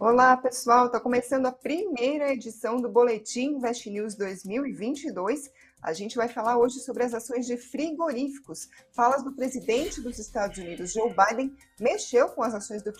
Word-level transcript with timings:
Olá, 0.00 0.36
pessoal. 0.36 0.86
Está 0.86 1.00
começando 1.00 1.46
a 1.46 1.50
primeira 1.50 2.32
edição 2.32 2.80
do 2.80 2.88
Boletim 2.88 3.56
Invest 3.56 3.90
News 3.90 4.14
2022. 4.14 5.50
A 5.82 5.92
gente 5.92 6.14
vai 6.14 6.28
falar 6.28 6.56
hoje 6.56 6.78
sobre 6.78 7.02
as 7.02 7.12
ações 7.12 7.48
de 7.48 7.56
frigoríficos. 7.56 8.68
Falas 8.92 9.24
do 9.24 9.32
presidente 9.32 10.00
dos 10.00 10.20
Estados 10.20 10.56
Unidos, 10.56 10.92
Joe 10.92 11.12
Biden, 11.12 11.52
mexeu 11.80 12.28
com 12.28 12.44
as 12.44 12.54
ações 12.54 12.80
do 12.80 12.92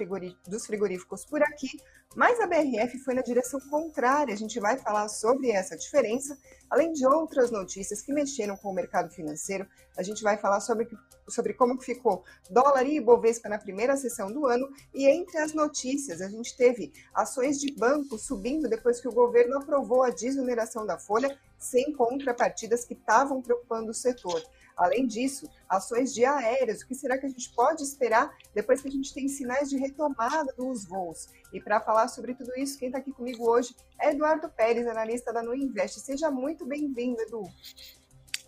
dos 0.48 0.66
frigoríficos 0.66 1.24
por 1.24 1.40
aqui, 1.40 1.70
mas 2.16 2.40
a 2.40 2.46
BRF 2.46 2.98
foi 3.00 3.14
na 3.14 3.22
direção 3.22 3.60
contrária. 3.60 4.32
A 4.32 4.36
gente 4.36 4.58
vai 4.58 4.78
falar 4.78 5.08
sobre 5.08 5.50
essa 5.50 5.76
diferença, 5.76 6.36
além 6.70 6.92
de 6.92 7.06
outras 7.06 7.50
notícias 7.50 8.00
que 8.00 8.12
mexeram 8.12 8.56
com 8.56 8.70
o 8.70 8.74
mercado 8.74 9.10
financeiro. 9.10 9.66
A 9.96 10.02
gente 10.02 10.22
vai 10.22 10.36
falar 10.36 10.60
sobre, 10.60 10.88
sobre 11.28 11.52
como 11.52 11.80
ficou 11.80 12.24
dólar 12.50 12.86
e 12.86 12.96
Ibovespa 12.96 13.48
na 13.48 13.58
primeira 13.58 13.96
sessão 13.96 14.32
do 14.32 14.46
ano. 14.46 14.68
E 14.94 15.06
entre 15.06 15.38
as 15.38 15.52
notícias, 15.52 16.20
a 16.20 16.28
gente 16.28 16.56
teve 16.56 16.92
ações 17.14 17.60
de 17.60 17.72
banco 17.72 18.18
subindo 18.18 18.68
depois 18.68 19.00
que 19.00 19.08
o 19.08 19.12
governo 19.12 19.58
aprovou 19.58 20.02
a 20.02 20.10
desoneração 20.10 20.86
da 20.86 20.98
folha, 20.98 21.38
sem 21.58 21.92
contrapartidas 21.92 22.84
que 22.84 22.94
estavam 22.94 23.42
preocupando 23.42 23.90
o 23.90 23.94
setor. 23.94 24.42
Além 24.78 25.08
disso, 25.08 25.50
ações 25.68 26.14
de 26.14 26.24
aéreos, 26.24 26.82
o 26.82 26.86
que 26.86 26.94
será 26.94 27.18
que 27.18 27.26
a 27.26 27.28
gente 27.28 27.50
pode 27.52 27.82
esperar 27.82 28.32
depois 28.54 28.80
que 28.80 28.86
a 28.86 28.90
gente 28.90 29.12
tem 29.12 29.28
sinais 29.28 29.68
de 29.68 29.76
retomada 29.76 30.54
dos 30.56 30.86
voos? 30.86 31.26
E 31.52 31.60
para 31.60 31.80
falar 31.80 32.06
sobre 32.06 32.32
tudo 32.32 32.52
isso, 32.56 32.78
quem 32.78 32.86
está 32.86 32.98
aqui 32.98 33.10
comigo 33.12 33.50
hoje 33.50 33.74
é 34.00 34.10
Eduardo 34.10 34.48
Pérez, 34.48 34.86
analista 34.86 35.32
da 35.32 35.42
Nuinvest. 35.42 35.98
Seja 35.98 36.30
muito 36.30 36.64
bem-vindo, 36.64 37.20
Edu. 37.20 37.42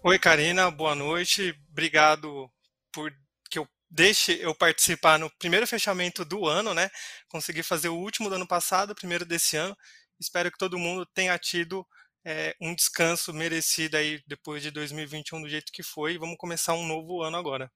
Oi, 0.04 0.18
Karina, 0.20 0.70
boa 0.70 0.94
noite. 0.94 1.52
Obrigado 1.72 2.48
por 2.92 3.12
que 3.50 3.58
eu 3.58 3.68
deixe 3.90 4.40
eu 4.40 4.54
participar 4.54 5.18
no 5.18 5.28
primeiro 5.36 5.66
fechamento 5.66 6.24
do 6.24 6.46
ano, 6.46 6.72
né? 6.72 6.90
Consegui 7.28 7.64
fazer 7.64 7.88
o 7.88 7.96
último 7.96 8.28
do 8.28 8.36
ano 8.36 8.46
passado, 8.46 8.92
o 8.92 8.94
primeiro 8.94 9.26
desse 9.26 9.56
ano. 9.56 9.76
Espero 10.20 10.52
que 10.52 10.58
todo 10.58 10.78
mundo 10.78 11.04
tenha 11.06 11.36
tido 11.38 11.84
é, 12.24 12.54
um 12.60 12.74
descanso 12.74 13.32
merecido 13.32 13.96
aí 13.96 14.22
depois 14.26 14.62
de 14.62 14.70
2021 14.70 15.42
do 15.42 15.48
jeito 15.48 15.72
que 15.72 15.82
foi. 15.82 16.18
Vamos 16.18 16.36
começar 16.38 16.74
um 16.74 16.86
novo 16.86 17.22
ano 17.22 17.36
agora. 17.36 17.70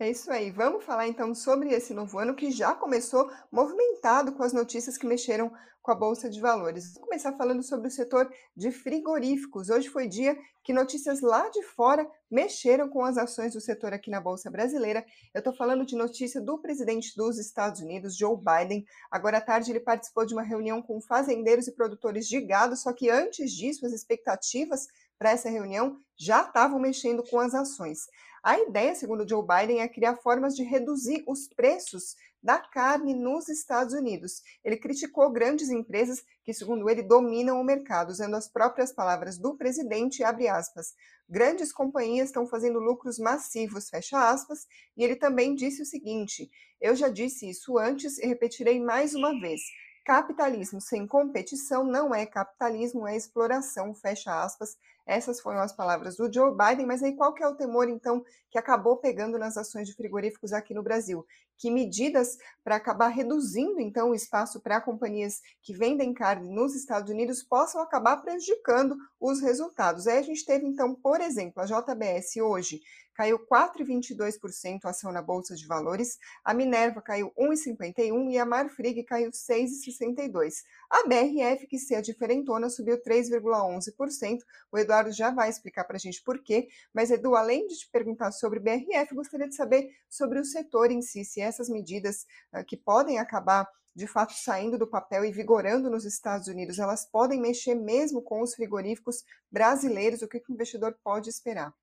É 0.00 0.08
isso 0.08 0.30
aí. 0.30 0.52
Vamos 0.52 0.84
falar 0.84 1.08
então 1.08 1.34
sobre 1.34 1.70
esse 1.70 1.92
novo 1.92 2.20
ano 2.20 2.36
que 2.36 2.52
já 2.52 2.72
começou 2.72 3.28
movimentado 3.50 4.30
com 4.30 4.44
as 4.44 4.52
notícias 4.52 4.96
que 4.96 5.04
mexeram 5.04 5.50
com 5.82 5.90
a 5.90 5.94
Bolsa 5.94 6.30
de 6.30 6.40
Valores. 6.40 6.94
Vou 6.94 7.02
começar 7.02 7.32
falando 7.32 7.64
sobre 7.64 7.88
o 7.88 7.90
setor 7.90 8.32
de 8.56 8.70
frigoríficos. 8.70 9.70
Hoje 9.70 9.88
foi 9.88 10.06
dia 10.06 10.38
que 10.62 10.72
notícias 10.72 11.20
lá 11.20 11.48
de 11.48 11.64
fora 11.64 12.08
mexeram 12.30 12.88
com 12.88 13.02
as 13.02 13.18
ações 13.18 13.54
do 13.54 13.60
setor 13.60 13.92
aqui 13.92 14.08
na 14.08 14.20
Bolsa 14.20 14.48
Brasileira. 14.48 15.04
Eu 15.34 15.40
estou 15.40 15.52
falando 15.52 15.84
de 15.84 15.96
notícia 15.96 16.40
do 16.40 16.58
presidente 16.58 17.16
dos 17.16 17.36
Estados 17.36 17.80
Unidos, 17.80 18.16
Joe 18.16 18.36
Biden. 18.36 18.84
Agora 19.10 19.38
à 19.38 19.40
tarde 19.40 19.72
ele 19.72 19.80
participou 19.80 20.24
de 20.24 20.32
uma 20.32 20.42
reunião 20.42 20.80
com 20.80 21.00
fazendeiros 21.00 21.66
e 21.66 21.74
produtores 21.74 22.28
de 22.28 22.40
gado, 22.40 22.76
só 22.76 22.92
que 22.92 23.10
antes 23.10 23.50
disso 23.50 23.84
as 23.84 23.92
expectativas 23.92 24.86
para 25.18 25.30
essa 25.30 25.50
reunião 25.50 25.98
já 26.16 26.42
estavam 26.42 26.78
mexendo 26.78 27.24
com 27.24 27.40
as 27.40 27.52
ações. 27.52 28.06
A 28.42 28.58
ideia, 28.58 28.94
segundo 28.94 29.28
Joe 29.28 29.44
Biden, 29.46 29.80
é 29.80 29.88
criar 29.88 30.16
formas 30.16 30.54
de 30.54 30.62
reduzir 30.62 31.24
os 31.26 31.48
preços 31.48 32.16
da 32.42 32.58
carne 32.58 33.14
nos 33.14 33.48
Estados 33.48 33.92
Unidos. 33.92 34.42
Ele 34.64 34.76
criticou 34.76 35.30
grandes 35.30 35.70
empresas 35.70 36.22
que, 36.44 36.54
segundo 36.54 36.88
ele, 36.88 37.02
dominam 37.02 37.60
o 37.60 37.64
mercado, 37.64 38.10
usando 38.10 38.34
as 38.34 38.48
próprias 38.48 38.92
palavras 38.92 39.38
do 39.38 39.56
presidente, 39.56 40.22
aspas. 40.22 40.94
Grandes 41.28 41.72
companhias 41.72 42.28
estão 42.28 42.46
fazendo 42.46 42.78
lucros 42.78 43.18
massivos, 43.18 43.90
fecha 43.90 44.30
aspas, 44.30 44.66
e 44.96 45.02
ele 45.02 45.16
também 45.16 45.54
disse 45.54 45.82
o 45.82 45.86
seguinte: 45.86 46.48
eu 46.80 46.94
já 46.94 47.08
disse 47.08 47.50
isso 47.50 47.76
antes 47.76 48.18
e 48.18 48.26
repetirei 48.26 48.80
mais 48.80 49.14
uma 49.14 49.38
vez. 49.40 49.60
Capitalismo 50.04 50.80
sem 50.80 51.06
competição 51.06 51.84
não 51.84 52.14
é 52.14 52.24
capitalismo, 52.24 53.06
é 53.06 53.14
exploração, 53.14 53.94
fecha 53.94 54.42
aspas. 54.42 54.76
Essas 55.08 55.40
foram 55.40 55.60
as 55.60 55.72
palavras 55.72 56.16
do 56.16 56.30
Joe 56.30 56.54
Biden, 56.54 56.84
mas 56.84 57.02
aí 57.02 57.16
qual 57.16 57.32
que 57.32 57.42
é 57.42 57.48
o 57.48 57.54
temor, 57.54 57.88
então, 57.88 58.22
que 58.50 58.58
acabou 58.58 58.98
pegando 58.98 59.38
nas 59.38 59.56
ações 59.56 59.88
de 59.88 59.94
frigoríficos 59.94 60.52
aqui 60.52 60.74
no 60.74 60.82
Brasil? 60.82 61.26
Que 61.58 61.70
medidas 61.70 62.38
para 62.62 62.76
acabar 62.76 63.08
reduzindo, 63.08 63.80
então, 63.80 64.10
o 64.10 64.14
espaço 64.14 64.60
para 64.60 64.80
companhias 64.80 65.40
que 65.62 65.74
vendem 65.74 66.14
carne 66.14 66.48
nos 66.48 66.74
Estados 66.74 67.10
Unidos 67.10 67.42
possam 67.42 67.80
acabar 67.80 68.18
prejudicando 68.18 68.96
os 69.20 69.40
resultados. 69.40 70.06
Aí 70.06 70.18
a 70.18 70.22
gente 70.22 70.44
teve, 70.44 70.66
então, 70.66 70.94
por 70.94 71.20
exemplo, 71.20 71.62
a 71.62 71.66
JBS 71.66 72.36
hoje 72.36 72.80
caiu 73.18 73.36
4,22% 73.36 74.84
a 74.84 74.90
ação 74.90 75.10
na 75.10 75.20
Bolsa 75.20 75.56
de 75.56 75.66
Valores, 75.66 76.18
a 76.44 76.54
Minerva 76.54 77.02
caiu 77.02 77.32
1,51% 77.36 78.30
e 78.30 78.38
a 78.38 78.46
Marfrig 78.46 79.02
caiu 79.02 79.32
6,62%. 79.32 80.52
A 80.88 81.02
BRF, 81.08 81.66
que 81.66 81.78
se 81.78 81.96
a 81.96 82.00
diferentona, 82.00 82.70
subiu 82.70 82.96
3,11%. 83.02 84.38
O 84.70 84.78
Eduardo 84.78 85.10
já 85.10 85.32
vai 85.32 85.50
explicar 85.50 85.82
para 85.82 85.96
a 85.96 85.98
gente 85.98 86.22
por 86.22 86.40
quê, 86.44 86.68
mas 86.94 87.10
Edu, 87.10 87.34
além 87.34 87.66
de 87.66 87.76
te 87.76 87.90
perguntar 87.90 88.30
sobre 88.30 88.60
BRF, 88.60 89.12
gostaria 89.16 89.48
de 89.48 89.56
saber 89.56 89.90
sobre 90.08 90.38
o 90.38 90.44
setor 90.44 90.92
em 90.92 91.02
si, 91.02 91.24
se 91.24 91.40
essas 91.48 91.68
medidas 91.68 92.26
uh, 92.52 92.64
que 92.64 92.76
podem 92.76 93.18
acabar 93.18 93.66
de 93.94 94.06
fato 94.06 94.32
saindo 94.32 94.78
do 94.78 94.86
papel 94.86 95.24
e 95.24 95.32
vigorando 95.32 95.90
nos 95.90 96.04
Estados 96.04 96.46
Unidos, 96.46 96.78
elas 96.78 97.04
podem 97.10 97.40
mexer 97.40 97.74
mesmo 97.74 98.22
com 98.22 98.42
os 98.42 98.54
frigoríficos 98.54 99.24
brasileiros, 99.50 100.22
o 100.22 100.28
que 100.28 100.38
o 100.38 100.52
investidor 100.52 100.96
pode 101.02 101.28
esperar? 101.28 101.74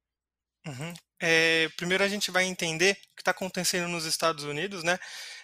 Uhum. 0.66 0.94
É, 1.22 1.68
primeiro 1.76 2.04
a 2.04 2.08
gente 2.08 2.32
vai 2.32 2.46
entender 2.46 2.94
o 2.94 3.16
que 3.16 3.22
está 3.22 3.32
acontecendo 3.32 3.90
nos 3.90 4.06
Estados 4.06 4.46
Unidos, 4.46 4.84
né? 4.84 4.98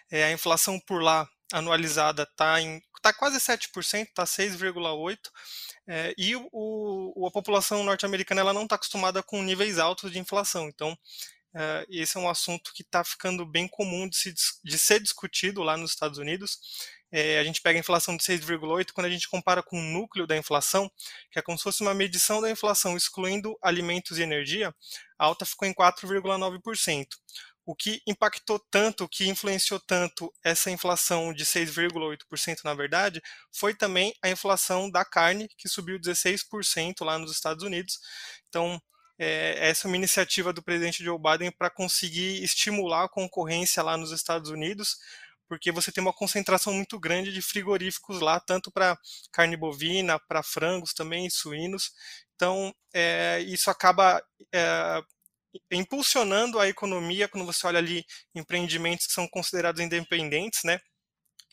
É, 0.09 0.23
a 0.23 0.31
inflação 0.31 0.79
por 0.79 1.01
lá 1.01 1.27
anualizada 1.51 2.23
está 2.23 2.55
tá 3.01 3.13
quase 3.13 3.37
7%, 3.37 4.07
está 4.07 4.23
6,8%, 4.23 5.17
é, 5.87 6.13
e 6.17 6.35
o, 6.35 6.47
o, 6.51 7.27
a 7.27 7.31
população 7.31 7.83
norte-americana 7.83 8.41
ela 8.41 8.53
não 8.53 8.63
está 8.63 8.75
acostumada 8.75 9.21
com 9.21 9.41
níveis 9.41 9.77
altos 9.77 10.11
de 10.11 10.19
inflação. 10.19 10.67
Então, 10.69 10.97
é, 11.53 11.85
esse 11.89 12.17
é 12.17 12.19
um 12.19 12.29
assunto 12.29 12.71
que 12.73 12.81
está 12.81 13.03
ficando 13.03 13.45
bem 13.45 13.67
comum 13.67 14.07
de, 14.07 14.17
se, 14.17 14.33
de 14.63 14.77
ser 14.77 15.01
discutido 15.01 15.61
lá 15.61 15.75
nos 15.75 15.91
Estados 15.91 16.17
Unidos. 16.17 16.59
É, 17.11 17.39
a 17.39 17.43
gente 17.43 17.61
pega 17.61 17.77
a 17.77 17.81
inflação 17.81 18.15
de 18.15 18.23
6,8, 18.23 18.93
quando 18.93 19.07
a 19.07 19.09
gente 19.09 19.27
compara 19.27 19.61
com 19.61 19.77
o 19.77 19.83
núcleo 19.83 20.25
da 20.25 20.37
inflação, 20.37 20.89
que 21.29 21.37
é 21.37 21.41
como 21.41 21.57
se 21.57 21.63
fosse 21.63 21.81
uma 21.81 21.93
medição 21.93 22.41
da 22.41 22.49
inflação 22.49 22.95
excluindo 22.95 23.57
alimentos 23.61 24.17
e 24.17 24.21
energia, 24.21 24.73
a 25.19 25.25
alta 25.25 25.45
ficou 25.45 25.67
em 25.67 25.73
4,9%. 25.73 27.07
O 27.65 27.75
que 27.75 28.01
impactou 28.07 28.59
tanto, 28.71 29.03
o 29.03 29.09
que 29.09 29.27
influenciou 29.27 29.79
tanto 29.79 30.33
essa 30.43 30.71
inflação 30.71 31.33
de 31.33 31.45
6,8%, 31.45 32.63
na 32.63 32.73
verdade, 32.73 33.21
foi 33.51 33.75
também 33.75 34.13
a 34.21 34.29
inflação 34.29 34.89
da 34.89 35.05
carne, 35.05 35.49
que 35.57 35.69
subiu 35.69 35.99
16% 35.99 37.03
lá 37.05 37.19
nos 37.19 37.31
Estados 37.31 37.63
Unidos. 37.63 37.99
Então, 38.49 38.81
é, 39.23 39.69
essa 39.69 39.85
é 39.85 39.87
uma 39.87 39.97
iniciativa 39.97 40.51
do 40.51 40.63
presidente 40.63 41.03
Joe 41.03 41.19
Biden 41.19 41.51
para 41.51 41.69
conseguir 41.69 42.43
estimular 42.43 43.03
a 43.03 43.09
concorrência 43.09 43.83
lá 43.83 43.95
nos 43.95 44.11
Estados 44.11 44.49
Unidos, 44.49 44.97
porque 45.47 45.71
você 45.71 45.91
tem 45.91 46.01
uma 46.01 46.11
concentração 46.11 46.73
muito 46.73 46.99
grande 46.99 47.31
de 47.31 47.39
frigoríficos 47.39 48.19
lá, 48.19 48.39
tanto 48.39 48.71
para 48.71 48.97
carne 49.31 49.55
bovina, 49.55 50.19
para 50.19 50.41
frangos 50.41 50.91
também, 50.91 51.29
suínos. 51.29 51.91
Então, 52.35 52.73
é, 52.95 53.41
isso 53.41 53.69
acaba 53.69 54.23
é, 54.51 55.03
impulsionando 55.71 56.59
a 56.59 56.67
economia 56.67 57.27
quando 57.27 57.45
você 57.45 57.67
olha 57.67 57.77
ali 57.77 58.03
empreendimentos 58.33 59.05
que 59.05 59.13
são 59.13 59.27
considerados 59.27 59.81
independentes, 59.81 60.63
né? 60.63 60.79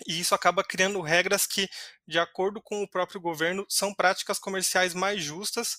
E 0.07 0.21
isso 0.21 0.35
acaba 0.35 0.65
criando 0.65 1.03
regras 1.03 1.47
que, 1.47 1.69
de 2.07 2.19
acordo 2.19 2.63
com 2.63 2.83
o 2.83 2.89
próprio 2.89 3.21
governo, 3.21 3.67
são 3.69 3.93
práticas 3.93 4.39
comerciais 4.39 4.95
mais 4.95 5.23
justas 5.23 5.77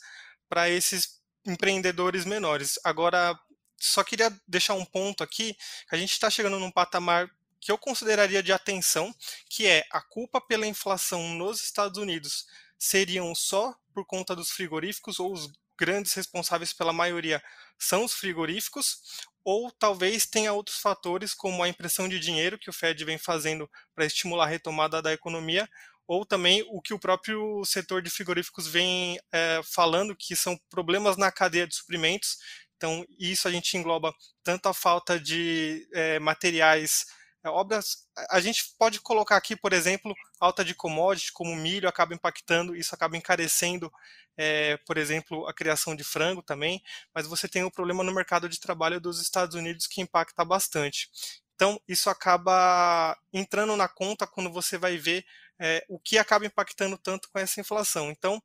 para 0.49 0.69
esses 0.69 1.18
empreendedores 1.45 2.25
menores. 2.25 2.79
Agora, 2.83 3.37
só 3.77 4.03
queria 4.03 4.31
deixar 4.47 4.73
um 4.73 4.85
ponto 4.85 5.23
aqui, 5.23 5.53
que 5.87 5.95
a 5.95 5.97
gente 5.97 6.11
está 6.11 6.29
chegando 6.29 6.59
num 6.59 6.71
patamar 6.71 7.29
que 7.61 7.71
eu 7.71 7.77
consideraria 7.77 8.41
de 8.41 8.53
atenção, 8.53 9.13
que 9.49 9.67
é 9.67 9.83
a 9.91 10.01
culpa 10.01 10.39
pela 10.39 10.67
inflação 10.67 11.29
nos 11.35 11.61
Estados 11.61 11.97
Unidos 11.97 12.45
seriam 12.77 13.35
só 13.35 13.75
por 13.93 14.05
conta 14.05 14.33
dos 14.33 14.49
frigoríficos 14.49 15.19
ou 15.19 15.33
os 15.33 15.51
grandes 15.77 16.13
responsáveis 16.13 16.73
pela 16.73 16.93
maioria 16.93 17.41
são 17.77 18.03
os 18.03 18.13
frigoríficos, 18.13 18.99
ou 19.43 19.71
talvez 19.71 20.25
tenha 20.25 20.51
outros 20.51 20.79
fatores 20.79 21.33
como 21.33 21.63
a 21.63 21.69
impressão 21.69 22.09
de 22.09 22.19
dinheiro 22.19 22.59
que 22.59 22.69
o 22.69 22.73
Fed 22.73 23.03
vem 23.05 23.17
fazendo 23.17 23.69
para 23.95 24.05
estimular 24.05 24.45
a 24.45 24.49
retomada 24.49 25.01
da 25.01 25.13
economia, 25.13 25.67
ou 26.09 26.25
também 26.25 26.65
o 26.71 26.81
que 26.81 26.91
o 26.91 26.97
próprio 26.97 27.63
setor 27.63 28.01
de 28.01 28.09
frigoríficos 28.09 28.65
vem 28.65 29.19
é, 29.31 29.61
falando, 29.63 30.15
que 30.15 30.35
são 30.35 30.59
problemas 30.67 31.17
na 31.17 31.31
cadeia 31.31 31.67
de 31.67 31.75
suprimentos. 31.75 32.39
Então, 32.75 33.05
isso 33.19 33.47
a 33.47 33.51
gente 33.51 33.77
engloba 33.77 34.11
tanto 34.43 34.67
a 34.67 34.73
falta 34.73 35.19
de 35.19 35.87
é, 35.93 36.17
materiais 36.17 37.05
é, 37.43 37.49
obras, 37.49 38.07
a 38.31 38.39
gente 38.39 38.73
pode 38.79 38.99
colocar 38.99 39.37
aqui, 39.37 39.55
por 39.55 39.71
exemplo, 39.71 40.11
alta 40.39 40.65
de 40.65 40.73
commodity, 40.73 41.31
como 41.31 41.55
milho, 41.55 41.87
acaba 41.87 42.15
impactando, 42.15 42.75
isso 42.75 42.95
acaba 42.95 43.15
encarecendo, 43.15 43.91
é, 44.35 44.77
por 44.87 44.97
exemplo, 44.97 45.47
a 45.47 45.53
criação 45.53 45.95
de 45.95 46.03
frango 46.03 46.41
também, 46.41 46.81
mas 47.13 47.27
você 47.27 47.47
tem 47.47 47.63
o 47.63 47.67
um 47.67 47.71
problema 47.71 48.03
no 48.03 48.11
mercado 48.11 48.49
de 48.49 48.59
trabalho 48.59 48.99
dos 48.99 49.21
Estados 49.21 49.55
Unidos 49.55 49.85
que 49.85 50.01
impacta 50.01 50.43
bastante. 50.43 51.07
Então, 51.53 51.79
isso 51.87 52.09
acaba 52.09 53.15
entrando 53.31 53.75
na 53.75 53.87
conta 53.87 54.25
quando 54.25 54.51
você 54.51 54.75
vai 54.75 54.97
ver 54.97 55.23
é, 55.59 55.83
o 55.87 55.99
que 55.99 56.17
acaba 56.17 56.45
impactando 56.45 56.97
tanto 56.97 57.29
com 57.29 57.39
essa 57.39 57.59
inflação. 57.59 58.09
Então, 58.09 58.41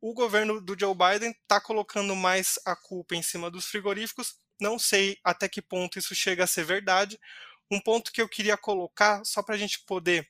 o 0.00 0.12
governo 0.12 0.60
do 0.60 0.78
Joe 0.78 0.94
Biden 0.94 1.30
está 1.30 1.60
colocando 1.60 2.14
mais 2.14 2.58
a 2.64 2.74
culpa 2.74 3.14
em 3.14 3.22
cima 3.22 3.50
dos 3.50 3.66
frigoríficos. 3.66 4.36
Não 4.60 4.78
sei 4.78 5.18
até 5.22 5.48
que 5.48 5.62
ponto 5.62 5.98
isso 5.98 6.14
chega 6.14 6.44
a 6.44 6.46
ser 6.46 6.64
verdade. 6.64 7.18
Um 7.70 7.80
ponto 7.80 8.12
que 8.12 8.20
eu 8.20 8.28
queria 8.28 8.56
colocar, 8.56 9.24
só 9.24 9.42
para 9.42 9.54
a 9.54 9.58
gente 9.58 9.80
poder 9.80 10.28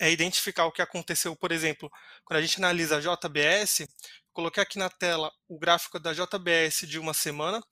é, 0.00 0.10
identificar 0.10 0.66
o 0.66 0.72
que 0.72 0.82
aconteceu, 0.82 1.36
por 1.36 1.52
exemplo, 1.52 1.90
quando 2.24 2.38
a 2.38 2.42
gente 2.42 2.58
analisa 2.58 2.96
a 2.96 3.00
JBS, 3.00 3.86
coloquei 4.32 4.62
aqui 4.62 4.78
na 4.78 4.90
tela 4.90 5.32
o 5.48 5.58
gráfico 5.58 5.98
da 6.00 6.12
JBS 6.12 6.86
de 6.88 6.98
uma 6.98 7.14
semana, 7.14 7.62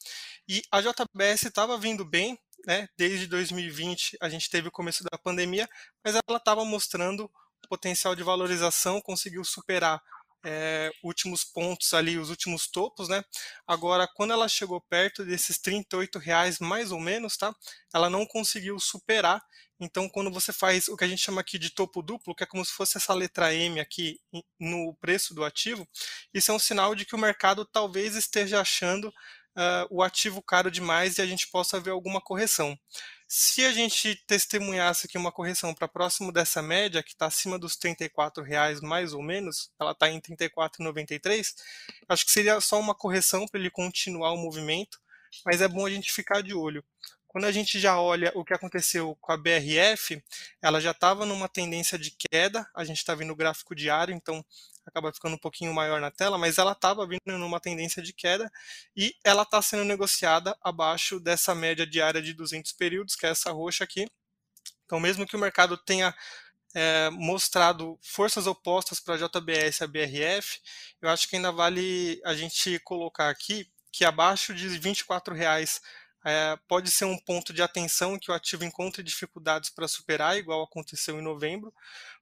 e 0.48 0.62
a 0.70 0.80
JBS 0.80 1.44
estava 1.44 1.76
vindo 1.76 2.04
bem, 2.04 2.38
né? 2.66 2.88
Desde 2.96 3.26
2020 3.26 4.16
a 4.20 4.28
gente 4.28 4.48
teve 4.48 4.68
o 4.68 4.72
começo 4.72 5.02
da 5.04 5.18
pandemia, 5.18 5.68
mas 6.04 6.14
ela 6.14 6.38
estava 6.38 6.64
mostrando 6.64 7.30
potencial 7.68 8.14
de 8.14 8.22
valorização, 8.22 9.00
conseguiu 9.00 9.44
superar 9.44 10.02
é, 10.44 10.90
últimos 11.02 11.42
pontos 11.42 11.94
ali, 11.94 12.18
os 12.18 12.28
últimos 12.28 12.66
topos, 12.66 13.08
né? 13.08 13.24
Agora, 13.66 14.06
quando 14.06 14.32
ela 14.32 14.46
chegou 14.48 14.80
perto 14.80 15.24
desses 15.24 15.58
38 15.58 16.18
reais 16.18 16.58
mais 16.58 16.92
ou 16.92 17.00
menos, 17.00 17.36
tá? 17.36 17.54
Ela 17.92 18.10
não 18.10 18.26
conseguiu 18.26 18.78
superar. 18.78 19.42
Então, 19.80 20.08
quando 20.08 20.30
você 20.30 20.52
faz 20.52 20.86
o 20.88 20.96
que 20.96 21.04
a 21.04 21.08
gente 21.08 21.22
chama 21.22 21.40
aqui 21.40 21.58
de 21.58 21.70
topo 21.70 22.02
duplo, 22.02 22.34
que 22.34 22.44
é 22.44 22.46
como 22.46 22.64
se 22.64 22.72
fosse 22.72 22.96
essa 22.96 23.14
letra 23.14 23.52
M 23.54 23.80
aqui 23.80 24.20
no 24.60 24.94
preço 25.00 25.34
do 25.34 25.44
ativo, 25.44 25.88
isso 26.32 26.50
é 26.50 26.54
um 26.54 26.58
sinal 26.58 26.94
de 26.94 27.04
que 27.04 27.14
o 27.14 27.18
mercado 27.18 27.64
talvez 27.64 28.14
esteja 28.14 28.60
achando 28.60 29.08
uh, 29.08 29.86
o 29.90 30.02
ativo 30.02 30.42
caro 30.42 30.70
demais 30.70 31.18
e 31.18 31.22
a 31.22 31.26
gente 31.26 31.48
possa 31.48 31.80
ver 31.80 31.90
alguma 31.90 32.20
correção. 32.20 32.78
Se 33.36 33.64
a 33.64 33.72
gente 33.72 34.14
testemunhasse 34.28 35.06
aqui 35.08 35.18
uma 35.18 35.32
correção 35.32 35.74
para 35.74 35.88
próximo 35.88 36.30
dessa 36.30 36.62
média, 36.62 37.02
que 37.02 37.14
está 37.14 37.26
acima 37.26 37.58
dos 37.58 37.76
R$ 37.82 37.92
reais 38.44 38.80
mais 38.80 39.12
ou 39.12 39.20
menos, 39.20 39.72
ela 39.76 39.90
está 39.90 40.08
em 40.08 40.22
R$ 40.24 40.36
34,93, 40.36 41.52
acho 42.08 42.24
que 42.24 42.30
seria 42.30 42.60
só 42.60 42.78
uma 42.78 42.94
correção 42.94 43.44
para 43.48 43.58
ele 43.58 43.70
continuar 43.70 44.30
o 44.30 44.36
movimento, 44.36 45.00
mas 45.44 45.60
é 45.60 45.66
bom 45.66 45.84
a 45.84 45.90
gente 45.90 46.12
ficar 46.12 46.44
de 46.44 46.54
olho. 46.54 46.84
Quando 47.34 47.46
a 47.46 47.50
gente 47.50 47.80
já 47.80 48.00
olha 48.00 48.30
o 48.36 48.44
que 48.44 48.54
aconteceu 48.54 49.18
com 49.20 49.32
a 49.32 49.36
BRF, 49.36 50.22
ela 50.62 50.80
já 50.80 50.92
estava 50.92 51.26
numa 51.26 51.48
tendência 51.48 51.98
de 51.98 52.12
queda, 52.12 52.64
a 52.72 52.84
gente 52.84 52.98
está 52.98 53.12
vendo 53.12 53.32
o 53.32 53.34
gráfico 53.34 53.74
diário, 53.74 54.14
então 54.14 54.40
acaba 54.86 55.12
ficando 55.12 55.34
um 55.34 55.38
pouquinho 55.38 55.74
maior 55.74 56.00
na 56.00 56.12
tela, 56.12 56.38
mas 56.38 56.58
ela 56.58 56.70
estava 56.70 57.04
vindo 57.04 57.36
numa 57.36 57.58
tendência 57.58 58.00
de 58.00 58.12
queda 58.12 58.48
e 58.96 59.16
ela 59.24 59.42
está 59.42 59.60
sendo 59.60 59.84
negociada 59.84 60.56
abaixo 60.62 61.18
dessa 61.18 61.56
média 61.56 61.84
diária 61.84 62.22
de 62.22 62.32
200 62.32 62.70
períodos, 62.74 63.16
que 63.16 63.26
é 63.26 63.30
essa 63.30 63.50
roxa 63.50 63.82
aqui. 63.82 64.06
Então, 64.84 65.00
mesmo 65.00 65.26
que 65.26 65.34
o 65.34 65.40
mercado 65.40 65.76
tenha 65.76 66.14
é, 66.72 67.10
mostrado 67.10 67.98
forças 68.00 68.46
opostas 68.46 69.00
para 69.00 69.14
a 69.14 69.18
JBS 69.18 69.80
e 69.80 69.82
a 69.82 69.88
BRF, 69.88 70.60
eu 71.02 71.08
acho 71.08 71.28
que 71.28 71.34
ainda 71.34 71.50
vale 71.50 72.22
a 72.24 72.32
gente 72.32 72.78
colocar 72.84 73.28
aqui 73.28 73.68
que 73.90 74.04
abaixo 74.04 74.54
de 74.54 74.68
24 74.78 75.34
reais 75.34 75.80
é, 76.24 76.58
pode 76.66 76.90
ser 76.90 77.04
um 77.04 77.18
ponto 77.18 77.52
de 77.52 77.60
atenção 77.60 78.18
que 78.18 78.30
o 78.30 78.34
ativo 78.34 78.64
encontre 78.64 79.02
dificuldades 79.02 79.68
para 79.68 79.86
superar, 79.86 80.38
igual 80.38 80.62
aconteceu 80.62 81.18
em 81.18 81.22
novembro, 81.22 81.72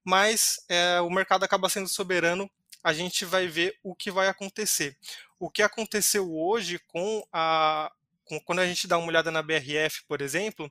mas 0.04 0.64
é, 0.68 1.00
o 1.00 1.08
mercado 1.08 1.44
acaba 1.44 1.68
sendo 1.68 1.88
soberano, 1.88 2.50
a 2.82 2.92
gente 2.92 3.24
vai 3.24 3.46
ver 3.46 3.78
o 3.82 3.94
que 3.94 4.10
vai 4.10 4.26
acontecer. 4.26 4.96
O 5.38 5.48
que 5.48 5.62
aconteceu 5.62 6.34
hoje 6.34 6.80
com 6.88 7.24
a, 7.32 7.92
com, 8.24 8.40
quando 8.40 8.58
a 8.58 8.66
gente 8.66 8.88
dá 8.88 8.98
uma 8.98 9.06
olhada 9.06 9.30
na 9.30 9.40
BRF, 9.40 10.04
por 10.08 10.20
exemplo, 10.20 10.70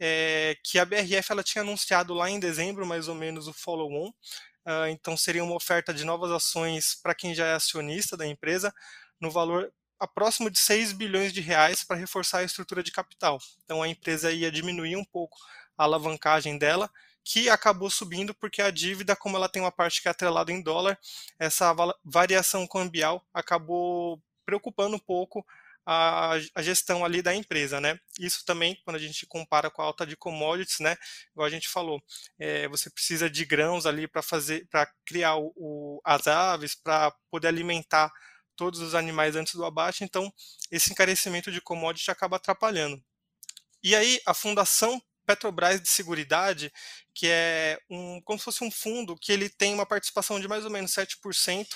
é 0.00 0.56
que 0.64 0.78
a 0.78 0.84
BRF 0.84 1.30
ela 1.30 1.42
tinha 1.44 1.62
anunciado 1.62 2.12
lá 2.12 2.28
em 2.28 2.40
dezembro, 2.40 2.84
mais 2.84 3.06
ou 3.06 3.14
menos, 3.14 3.46
o 3.46 3.52
follow-on, 3.52 4.08
uh, 4.08 4.86
então 4.88 5.16
seria 5.16 5.44
uma 5.44 5.54
oferta 5.54 5.94
de 5.94 6.04
novas 6.04 6.32
ações 6.32 6.96
para 7.00 7.14
quem 7.14 7.32
já 7.32 7.46
é 7.46 7.54
acionista 7.54 8.16
da 8.16 8.26
empresa, 8.26 8.74
no 9.20 9.30
valor 9.30 9.72
a 10.02 10.08
próximo 10.08 10.50
de 10.50 10.58
6 10.58 10.92
bilhões 10.92 11.32
de 11.32 11.40
reais 11.40 11.84
para 11.84 11.94
reforçar 11.96 12.38
a 12.38 12.42
estrutura 12.42 12.82
de 12.82 12.90
capital. 12.90 13.38
Então 13.64 13.80
a 13.80 13.88
empresa 13.88 14.32
ia 14.32 14.50
diminuir 14.50 14.96
um 14.96 15.04
pouco 15.04 15.38
a 15.78 15.84
alavancagem 15.84 16.58
dela, 16.58 16.90
que 17.22 17.48
acabou 17.48 17.88
subindo 17.88 18.34
porque 18.34 18.60
a 18.60 18.72
dívida, 18.72 19.14
como 19.14 19.36
ela 19.36 19.48
tem 19.48 19.62
uma 19.62 19.70
parte 19.70 20.02
que 20.02 20.08
é 20.08 20.10
atrelada 20.10 20.50
em 20.50 20.60
dólar, 20.60 20.98
essa 21.38 21.72
variação 22.04 22.66
cambial 22.66 23.24
acabou 23.32 24.20
preocupando 24.44 24.96
um 24.96 24.98
pouco 24.98 25.46
a, 25.86 26.32
a, 26.52 26.62
gestão 26.62 27.04
ali 27.04 27.22
da 27.22 27.32
empresa, 27.32 27.80
né? 27.80 28.00
Isso 28.18 28.44
também, 28.44 28.76
quando 28.84 28.96
a 28.96 29.00
gente 29.00 29.24
compara 29.24 29.70
com 29.70 29.82
a 29.82 29.84
alta 29.84 30.04
de 30.04 30.16
commodities, 30.16 30.80
né? 30.80 30.96
Igual 31.30 31.46
a 31.46 31.50
gente 31.50 31.68
falou, 31.68 32.02
é, 32.40 32.66
você 32.66 32.90
precisa 32.90 33.30
de 33.30 33.44
grãos 33.44 33.86
ali 33.86 34.08
para 34.08 34.20
fazer, 34.22 34.66
para 34.68 34.84
criar 35.04 35.36
o, 35.36 35.52
o, 35.54 36.00
as 36.04 36.26
aves, 36.26 36.74
para 36.74 37.12
poder 37.30 37.46
alimentar 37.46 38.12
todos 38.56 38.80
os 38.80 38.94
animais 38.94 39.36
antes 39.36 39.54
do 39.54 39.64
abate, 39.64 40.04
então 40.04 40.32
esse 40.70 40.92
encarecimento 40.92 41.50
de 41.50 41.60
commodity 41.60 42.10
acaba 42.10 42.36
atrapalhando. 42.36 43.02
E 43.82 43.96
aí 43.96 44.20
a 44.26 44.34
Fundação 44.34 45.00
Petrobras 45.26 45.80
de 45.80 45.88
Seguridade, 45.88 46.72
que 47.14 47.26
é 47.28 47.78
um, 47.90 48.20
como 48.22 48.38
se 48.38 48.44
fosse 48.44 48.64
um 48.64 48.70
fundo 48.70 49.16
que 49.16 49.32
ele 49.32 49.48
tem 49.48 49.72
uma 49.74 49.86
participação 49.86 50.40
de 50.40 50.48
mais 50.48 50.64
ou 50.64 50.70
menos 50.70 50.92
7% 50.92 51.66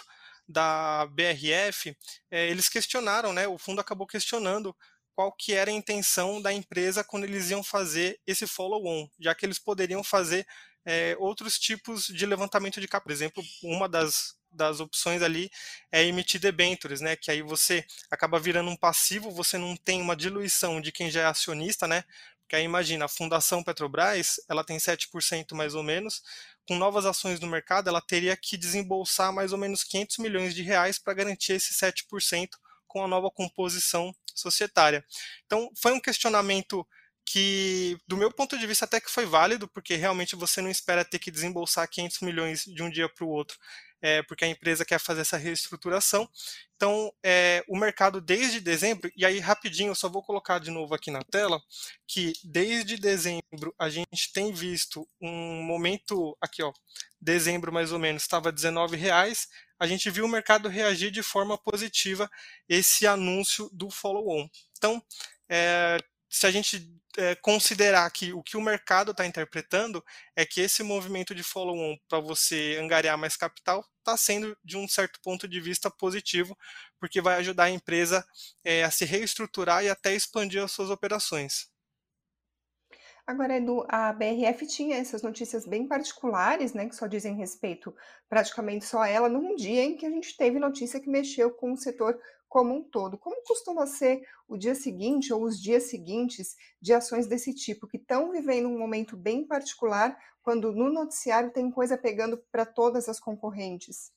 da 0.49 1.07
BRF, 1.07 1.97
é, 2.31 2.49
eles 2.49 2.69
questionaram, 2.69 3.33
né, 3.33 3.49
o 3.49 3.59
fundo 3.59 3.81
acabou 3.81 4.07
questionando 4.07 4.75
qual 5.15 5.33
que 5.33 5.55
era 5.55 5.71
a 5.71 5.75
intenção 5.75 6.43
da 6.43 6.53
empresa 6.53 7.03
quando 7.03 7.25
eles 7.25 7.51
iam 7.51 7.63
fazer 7.63 8.21
esse 8.27 8.47
follow-on, 8.47 9.09
já 9.19 9.35
que 9.35 9.47
eles 9.47 9.59
poderiam 9.59 10.05
fazer 10.05 10.47
é, 10.85 11.17
outros 11.19 11.59
tipos 11.59 12.07
de 12.07 12.27
levantamento 12.27 12.81
de 12.81 12.87
capital. 12.87 13.07
Por 13.07 13.13
exemplo, 13.13 13.43
uma 13.63 13.89
das 13.89 14.37
das 14.57 14.81
opções 14.81 15.23
ali 15.23 15.51
é 15.93 16.03
emitir 16.03 16.41
debentures, 16.41 17.01
né? 17.01 17.15
Que 17.17 17.31
aí 17.31 17.43
você 17.43 17.85
acaba 18.11 18.39
virando 18.41 18.71
um 18.71 18.77
passivo, 18.77 19.31
você 19.31 19.59
não 19.59 19.77
tem 19.77 20.01
uma 20.01 20.17
diluição 20.17 20.81
de 20.81 20.91
quem 20.91 21.11
já 21.11 21.23
é 21.23 21.27
acionista, 21.27 21.87
né? 21.87 22.05
Porque 22.41 22.57
aí 22.57 22.65
imagina, 22.65 23.05
a 23.05 23.09
Fundação 23.09 23.63
Petrobras, 23.63 24.37
ela 24.49 24.63
tem 24.63 24.79
7% 24.79 25.55
mais 25.55 25.75
ou 25.75 25.83
menos, 25.83 26.23
com 26.67 26.77
novas 26.77 27.05
ações 27.05 27.41
no 27.41 27.47
mercado, 27.49 27.89
ela 27.89 28.01
teria 28.01 28.37
que 28.37 28.57
desembolsar 28.57 29.33
mais 29.33 29.53
ou 29.53 29.59
menos 29.59 29.83
500 29.83 30.19
milhões 30.19 30.55
de 30.55 30.63
reais 30.63 30.99
para 30.99 31.15
garantir 31.15 31.55
esse 31.55 31.75
7% 31.75 32.51
com 32.87 33.05
a 33.05 33.09
nova 33.09 33.31
composição 33.31 34.15
societária. 34.35 35.05
Então, 35.45 35.71
foi 35.77 35.93
um 35.93 36.01
questionamento 36.01 36.87
que, 37.27 37.99
do 38.07 38.17
meu 38.17 38.31
ponto 38.31 38.59
de 38.59 38.67
vista, 38.67 38.85
até 38.85 39.01
que 39.01 39.11
foi 39.11 39.27
válido, 39.27 39.67
porque 39.69 39.97
realmente 39.97 40.37
você 40.37 40.61
não 40.61 40.71
espera 40.71 41.05
ter 41.05 41.19
que 41.19 41.31
desembolsar 41.31 41.89
500 41.89 42.21
milhões 42.21 42.65
de 42.65 42.83
um 42.83 42.91
dia 42.91 43.09
para 43.09 43.25
o 43.25 43.29
outro 43.29 43.59
é, 44.01 44.23
porque 44.23 44.45
a 44.45 44.49
empresa 44.49 44.85
quer 44.85 44.99
fazer 44.99 45.23
essa 45.23 45.37
reestruturação. 45.37 46.29
Então, 46.77 47.13
é, 47.25 47.65
o 47.69 47.77
mercado 47.77 48.21
desde 48.21 48.61
dezembro, 48.61 49.11
e 49.17 49.25
aí 49.25 49.39
rapidinho, 49.39 49.91
eu 49.91 49.95
só 49.95 50.09
vou 50.09 50.23
colocar 50.23 50.59
de 50.59 50.71
novo 50.71 50.95
aqui 50.95 51.11
na 51.11 51.23
tela, 51.23 51.61
que 52.07 52.33
desde 52.45 52.97
dezembro 52.97 53.75
a 53.79 53.89
gente 53.89 54.33
tem 54.33 54.53
visto 54.53 55.09
um 55.21 55.63
momento, 55.63 56.37
aqui 56.41 56.63
ó, 56.63 56.73
dezembro 57.21 57.73
mais 57.73 57.93
ou 57.93 57.99
menos, 57.99 58.23
estava 58.23 58.51
R$19,00, 58.51 59.49
a 59.79 59.87
gente 59.87 60.11
viu 60.11 60.25
o 60.25 60.29
mercado 60.29 60.69
reagir 60.69 61.11
de 61.11 61.23
forma 61.23 61.59
positiva 61.59 62.31
esse 62.69 63.07
anúncio 63.07 63.69
do 63.73 63.91
follow-on. 63.91 64.49
Então, 64.77 65.03
é, 65.49 65.99
se 66.29 66.47
a 66.47 66.51
gente 66.51 66.95
é, 67.17 67.35
considerar 67.37 68.11
que 68.11 68.33
o 68.33 68.43
que 68.43 68.57
o 68.57 68.61
mercado 68.61 69.13
está 69.13 69.27
interpretando 69.27 70.05
é 70.35 70.45
que 70.45 70.61
esse 70.61 70.83
movimento 70.83 71.35
de 71.35 71.43
follow-on 71.43 71.97
para 72.09 72.21
você 72.21 72.79
angariar 72.81 73.17
mais 73.17 73.37
capital 73.37 73.85
está 73.99 74.17
sendo, 74.17 74.57
de 74.65 74.77
um 74.77 74.87
certo 74.87 75.21
ponto 75.23 75.49
de 75.49 75.61
vista, 75.61 75.91
positivo, 75.91 76.57
porque 77.01 77.21
vai 77.21 77.37
ajudar 77.37 77.65
a 77.65 77.71
empresa 77.71 78.27
é, 78.65 78.85
a 78.85 78.91
se 78.91 79.05
reestruturar 79.05 79.85
e 79.85 79.89
até 79.89 80.15
expandir 80.15 80.63
as 80.63 80.73
suas 80.73 80.91
operações. 80.91 81.69
Agora, 83.27 83.57
Edu, 83.57 83.85
a 83.89 84.13
BRF 84.13 84.69
tinha 84.69 84.97
essas 84.99 85.21
notícias 85.21 85.67
bem 85.67 85.89
particulares, 85.89 86.73
né, 86.73 86.89
que 86.89 86.95
só 86.95 87.09
dizem 87.09 87.35
respeito 87.35 87.93
praticamente 88.29 88.85
só 88.85 89.01
a 89.01 89.09
ela, 89.09 89.29
num 89.29 89.57
dia 89.57 89.83
em 89.83 89.97
que 89.97 90.07
a 90.07 90.11
gente 90.11 90.37
teve 90.37 90.61
notícia 90.61 91.01
que 91.01 91.11
mexeu 91.11 91.51
com 91.51 91.73
o 91.73 91.77
setor 91.77 92.17
como 92.49 92.75
um 92.75 92.83
todo. 92.83 93.19
Como 93.19 93.43
costuma 93.45 93.87
ser 93.87 94.27
o 94.49 94.57
dia 94.57 94.75
seguinte 94.75 95.33
ou 95.33 95.45
os 95.45 95.61
dias 95.61 95.85
seguintes 95.85 96.57
de 96.81 96.93
ações 96.93 97.27
desse 97.27 97.55
tipo, 97.55 97.87
que 97.87 97.97
estão 97.97 98.31
vivendo 98.31 98.69
um 98.69 98.79
momento 98.79 99.17
bem 99.17 99.47
particular, 99.47 100.17
quando 100.43 100.73
no 100.73 100.93
noticiário 100.93 101.53
tem 101.53 101.71
coisa 101.71 101.99
pegando 101.99 102.39
para 102.51 102.65
todas 102.65 103.09
as 103.09 103.19
concorrentes? 103.19 104.13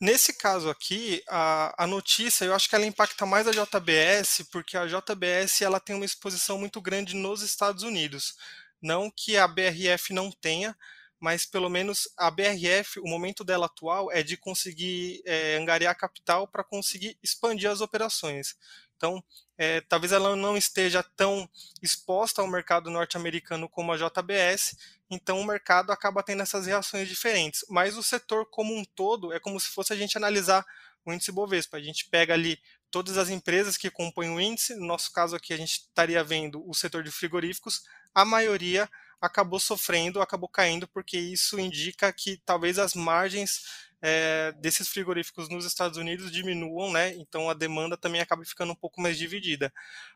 Nesse 0.00 0.32
caso 0.32 0.70
aqui, 0.70 1.22
a, 1.28 1.84
a, 1.84 1.86
notícia, 1.86 2.44
eu 2.44 2.54
acho 2.54 2.68
que 2.68 2.74
ela 2.74 2.86
impacta 2.86 3.26
mais 3.26 3.48
a 3.48 3.50
JBS, 3.50 4.44
porque 4.50 4.76
a 4.76 4.86
JBS 4.86 5.62
ela 5.62 5.80
tem 5.80 5.96
uma 5.96 6.04
exposição 6.04 6.56
muito 6.56 6.80
grande 6.80 7.16
nos 7.16 7.42
Estados 7.42 7.82
Unidos. 7.82 8.36
Não 8.80 9.10
que 9.10 9.36
a 9.36 9.48
BRF 9.48 10.12
não 10.12 10.30
tenha, 10.30 10.76
mas 11.20 11.44
pelo 11.44 11.68
menos 11.68 12.08
a 12.16 12.30
BRF, 12.30 13.00
o 13.00 13.08
momento 13.08 13.44
dela 13.44 13.66
atual 13.66 14.10
é 14.12 14.22
de 14.22 14.36
conseguir 14.36 15.22
é, 15.24 15.56
angariar 15.56 15.96
capital 15.96 16.46
para 16.46 16.64
conseguir 16.64 17.18
expandir 17.22 17.70
as 17.70 17.80
operações. 17.80 18.56
Então, 18.96 19.22
é, 19.56 19.80
talvez 19.82 20.12
ela 20.12 20.34
não 20.34 20.56
esteja 20.56 21.02
tão 21.02 21.48
exposta 21.80 22.42
ao 22.42 22.48
mercado 22.48 22.90
norte-americano 22.90 23.68
como 23.68 23.92
a 23.92 23.96
JBS, 23.96 24.76
então 25.08 25.40
o 25.40 25.44
mercado 25.44 25.92
acaba 25.92 26.22
tendo 26.22 26.42
essas 26.42 26.66
reações 26.66 27.08
diferentes. 27.08 27.64
Mas 27.68 27.96
o 27.96 28.02
setor 28.02 28.46
como 28.46 28.76
um 28.76 28.84
todo 28.84 29.32
é 29.32 29.38
como 29.38 29.58
se 29.58 29.68
fosse 29.68 29.92
a 29.92 29.96
gente 29.96 30.16
analisar 30.16 30.66
o 31.04 31.12
índice 31.12 31.32
Bovespa. 31.32 31.76
A 31.76 31.82
gente 31.82 32.06
pega 32.06 32.34
ali 32.34 32.60
todas 32.90 33.16
as 33.16 33.30
empresas 33.30 33.76
que 33.76 33.90
compõem 33.90 34.30
o 34.30 34.40
índice, 34.40 34.74
no 34.74 34.86
nosso 34.86 35.12
caso 35.12 35.36
aqui 35.36 35.52
a 35.52 35.56
gente 35.56 35.72
estaria 35.72 36.22
vendo 36.24 36.68
o 36.68 36.74
setor 36.74 37.02
de 37.02 37.10
frigoríficos, 37.10 37.84
a 38.14 38.24
maioria 38.24 38.88
acabou 39.20 39.58
sofrendo, 39.60 40.20
acabou 40.20 40.48
caindo, 40.48 40.86
porque 40.88 41.18
isso 41.18 41.58
indica 41.58 42.12
que 42.12 42.40
talvez 42.44 42.78
as 42.78 42.94
margens 42.94 43.62
é, 44.00 44.52
desses 44.52 44.88
frigoríficos 44.88 45.48
nos 45.48 45.64
Estados 45.64 45.98
Unidos 45.98 46.30
diminuam, 46.30 46.92
né? 46.92 47.14
Então 47.16 47.50
a 47.50 47.54
demanda 47.54 47.96
também 47.96 48.20
acaba 48.20 48.44
ficando 48.44 48.72
um 48.72 48.76
pouco 48.76 49.00
mais 49.00 49.18
dividida. 49.18 49.72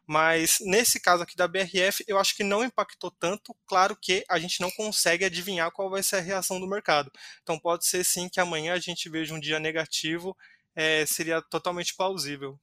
Mas 0.06 0.56
nesse 0.60 1.00
caso 1.00 1.22
aqui 1.22 1.36
da 1.36 1.48
BRF, 1.48 2.04
eu 2.06 2.18
acho 2.18 2.36
que 2.36 2.44
não 2.44 2.64
impactou 2.64 3.10
tanto. 3.10 3.54
Claro 3.66 3.96
que 3.96 4.24
a 4.28 4.38
gente 4.38 4.60
não 4.60 4.70
consegue 4.70 5.24
adivinhar 5.24 5.72
qual 5.72 5.90
vai 5.90 6.02
ser 6.02 6.16
a 6.16 6.20
reação 6.20 6.60
do 6.60 6.68
mercado. 6.68 7.10
Então 7.42 7.58
pode 7.58 7.86
ser 7.86 8.04
sim 8.04 8.28
que 8.28 8.40
amanhã 8.40 8.74
a 8.74 8.78
gente 8.78 9.08
veja 9.08 9.34
um 9.34 9.40
dia 9.40 9.58
negativo, 9.58 10.36
é, 10.74 11.04
seria 11.06 11.42
totalmente 11.42 11.94
plausível. 11.96 12.58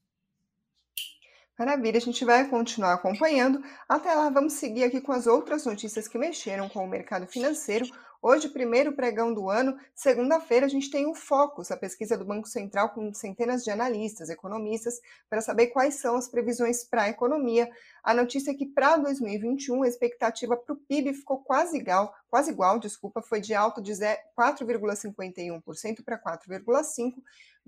Maravilha, 1.59 1.97
a 1.97 2.01
gente 2.01 2.23
vai 2.23 2.47
continuar 2.47 2.93
acompanhando. 2.93 3.61
Até 3.89 4.13
lá, 4.13 4.29
vamos 4.29 4.53
seguir 4.53 4.85
aqui 4.85 5.01
com 5.01 5.11
as 5.11 5.27
outras 5.27 5.65
notícias 5.65 6.07
que 6.07 6.17
mexeram 6.17 6.69
com 6.69 6.85
o 6.85 6.87
mercado 6.87 7.27
financeiro. 7.27 7.85
Hoje, 8.21 8.47
primeiro 8.47 8.93
pregão 8.93 9.33
do 9.33 9.49
ano, 9.49 9.77
segunda-feira, 9.93 10.65
a 10.65 10.69
gente 10.69 10.89
tem 10.89 11.05
o 11.05 11.13
Focus, 11.13 11.69
a 11.69 11.75
pesquisa 11.75 12.17
do 12.17 12.23
Banco 12.23 12.47
Central 12.47 12.91
com 12.91 13.13
centenas 13.13 13.61
de 13.61 13.71
analistas, 13.71 14.29
economistas, 14.29 15.01
para 15.29 15.41
saber 15.41 15.67
quais 15.67 15.95
são 15.95 16.15
as 16.15 16.29
previsões 16.29 16.85
para 16.85 17.03
a 17.03 17.09
economia. 17.09 17.69
A 18.01 18.13
notícia 18.13 18.51
é 18.51 18.53
que 18.53 18.65
para 18.65 18.95
2021 18.95 19.83
a 19.83 19.87
expectativa 19.87 20.55
para 20.55 20.73
o 20.73 20.77
PIB 20.77 21.13
ficou 21.13 21.39
quase 21.39 21.77
igual, 21.77 22.13
quase 22.29 22.51
igual, 22.51 22.79
desculpa, 22.79 23.21
foi 23.21 23.41
de 23.41 23.53
alto 23.53 23.81
de 23.81 23.91
4,51% 23.91 26.05
para 26.05 26.17
4,5%. 26.17 27.15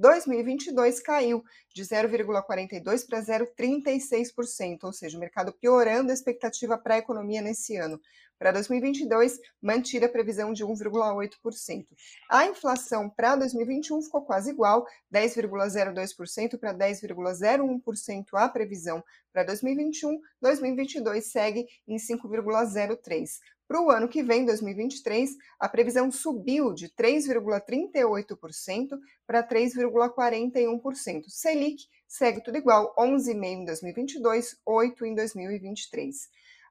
2022 0.01 0.99
caiu 0.99 1.43
de 1.73 1.83
0,42% 1.83 3.05
para 3.07 3.21
0,36%, 3.21 4.79
ou 4.83 4.91
seja, 4.91 5.15
o 5.15 5.19
mercado 5.19 5.53
piorando 5.53 6.09
a 6.09 6.13
expectativa 6.13 6.75
para 6.75 6.95
a 6.95 6.97
economia 6.97 7.39
nesse 7.39 7.77
ano. 7.77 8.01
Para 8.39 8.51
2022, 8.51 9.39
mantida 9.61 10.07
a 10.07 10.09
previsão 10.09 10.51
de 10.51 10.65
1,8%. 10.65 11.85
A 12.27 12.47
inflação 12.47 13.07
para 13.07 13.35
2021 13.35 14.01
ficou 14.01 14.23
quase 14.23 14.49
igual, 14.49 14.87
10,02% 15.13 16.57
para 16.57 16.73
10,01% 16.73 18.25
a 18.33 18.49
previsão 18.49 19.03
para 19.31 19.43
2021. 19.43 20.19
2022 20.41 21.31
segue 21.31 21.67
em 21.87 21.97
5,03%. 21.97 23.37
Para 23.71 23.81
o 23.81 23.89
ano 23.89 24.09
que 24.09 24.21
vem, 24.21 24.43
2023, 24.43 25.37
a 25.57 25.69
previsão 25.69 26.11
subiu 26.11 26.73
de 26.73 26.89
3,38% 26.89 28.99
para 29.25 29.41
3,41%. 29.41 31.29
Selic 31.29 31.85
segue 32.05 32.43
tudo 32.43 32.57
igual, 32.57 32.93
11,5% 32.99 33.37
em 33.37 33.63
2022, 33.63 34.57
8% 34.67 35.03
em 35.03 35.15
2023. 35.15 36.17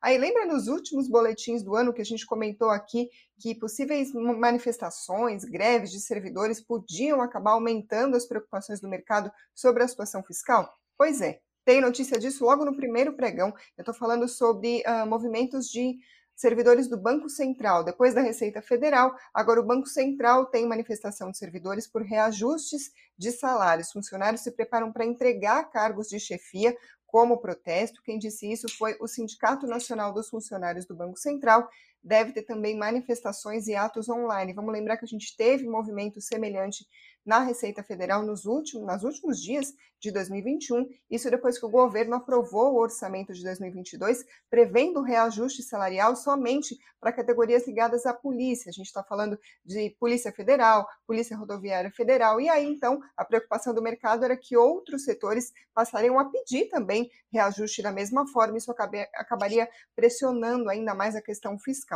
Aí 0.03 0.19
lembra 0.19 0.45
nos 0.45 0.69
últimos 0.69 1.09
boletins 1.09 1.63
do 1.63 1.75
ano 1.75 1.95
que 1.95 2.03
a 2.03 2.05
gente 2.05 2.27
comentou 2.27 2.69
aqui 2.69 3.09
que 3.39 3.55
possíveis 3.55 4.13
manifestações, 4.13 5.47
greves 5.47 5.91
de 5.91 6.01
servidores 6.01 6.61
podiam 6.61 7.23
acabar 7.23 7.53
aumentando 7.53 8.15
as 8.15 8.27
preocupações 8.27 8.79
do 8.79 8.91
mercado 8.91 9.33
sobre 9.55 9.83
a 9.83 9.89
situação 9.89 10.23
fiscal? 10.23 10.71
Pois 10.99 11.23
é, 11.23 11.41
tem 11.65 11.81
notícia 11.81 12.19
disso 12.19 12.45
logo 12.45 12.65
no 12.65 12.77
primeiro 12.77 13.15
pregão. 13.15 13.55
Eu 13.79 13.83
estou 13.83 13.95
falando 13.95 14.29
sobre 14.29 14.83
uh, 14.87 15.07
movimentos 15.07 15.71
de 15.71 15.99
servidores 16.41 16.89
do 16.89 16.97
Banco 16.97 17.29
Central. 17.29 17.85
Depois 17.85 18.15
da 18.15 18.23
Receita 18.23 18.63
Federal, 18.63 19.15
agora 19.35 19.61
o 19.61 19.67
Banco 19.67 19.87
Central 19.87 20.47
tem 20.47 20.67
manifestação 20.67 21.31
de 21.31 21.37
servidores 21.37 21.87
por 21.87 22.01
reajustes 22.01 22.91
de 23.17 23.31
salários. 23.31 23.93
Funcionários 23.93 24.41
se 24.41 24.51
preparam 24.51 24.91
para 24.91 25.05
entregar 25.05 25.71
cargos 25.71 26.09
de 26.09 26.19
chefia 26.19 26.75
como 27.07 27.39
protesto. 27.39 28.01
Quem 28.03 28.19
disse 28.19 28.51
isso 28.51 28.67
foi 28.79 28.97
o 29.01 29.07
Sindicato 29.07 29.67
Nacional 29.67 30.15
dos 30.15 30.31
Funcionários 30.31 30.87
do 30.87 30.97
Banco 30.97 31.19
Central. 31.19 31.69
Deve 32.03 32.33
ter 32.33 32.43
também 32.43 32.77
manifestações 32.77 33.67
e 33.67 33.75
atos 33.75 34.09
online. 34.09 34.55
Vamos 34.55 34.73
lembrar 34.73 34.97
que 34.97 35.05
a 35.05 35.09
gente 35.09 35.37
teve 35.37 35.69
movimento 35.69 36.21
semelhante 36.21 36.87
na 37.25 37.41
Receita 37.41 37.83
Federal 37.83 38.23
nos 38.23 38.47
últimos, 38.47 38.87
nos 38.87 39.05
últimos 39.05 39.41
dias 39.41 39.75
de 40.01 40.11
2021, 40.11 40.89
isso 41.11 41.31
depois 41.31 41.59
que 41.59 41.67
o 41.67 41.71
governo 41.71 42.17
aprovou 42.17 42.73
o 42.73 42.81
orçamento 42.81 43.35
de 43.35 43.45
2022, 43.45 44.25
prevendo 44.49 45.03
reajuste 45.03 45.63
salarial 45.63 46.17
somente 46.17 46.79
para 46.99 47.13
categorias 47.13 47.67
ligadas 47.67 48.07
à 48.07 48.15
polícia. 48.15 48.71
A 48.71 48.73
gente 48.73 48.87
está 48.87 49.05
falando 49.05 49.39
de 49.65 49.95
Polícia 50.01 50.33
Federal, 50.33 50.89
Polícia 51.07 51.37
Rodoviária 51.37 51.91
Federal, 51.91 52.41
e 52.41 52.49
aí 52.49 52.67
então 52.67 52.99
a 53.15 53.25
preocupação 53.25 53.75
do 53.75 53.83
mercado 53.83 54.25
era 54.25 54.37
que 54.37 54.57
outros 54.57 55.05
setores 55.05 55.53
passariam 55.75 56.19
a 56.19 56.31
pedir 56.31 56.69
também 56.69 57.11
reajuste 57.31 57.83
da 57.83 57.93
mesma 57.93 58.27
forma, 58.27 58.57
isso 58.57 58.75
acabaria 59.15 59.69
pressionando 59.95 60.71
ainda 60.71 60.95
mais 60.95 61.15
a 61.15 61.23
questão 61.23 61.59
fiscal. 61.59 61.90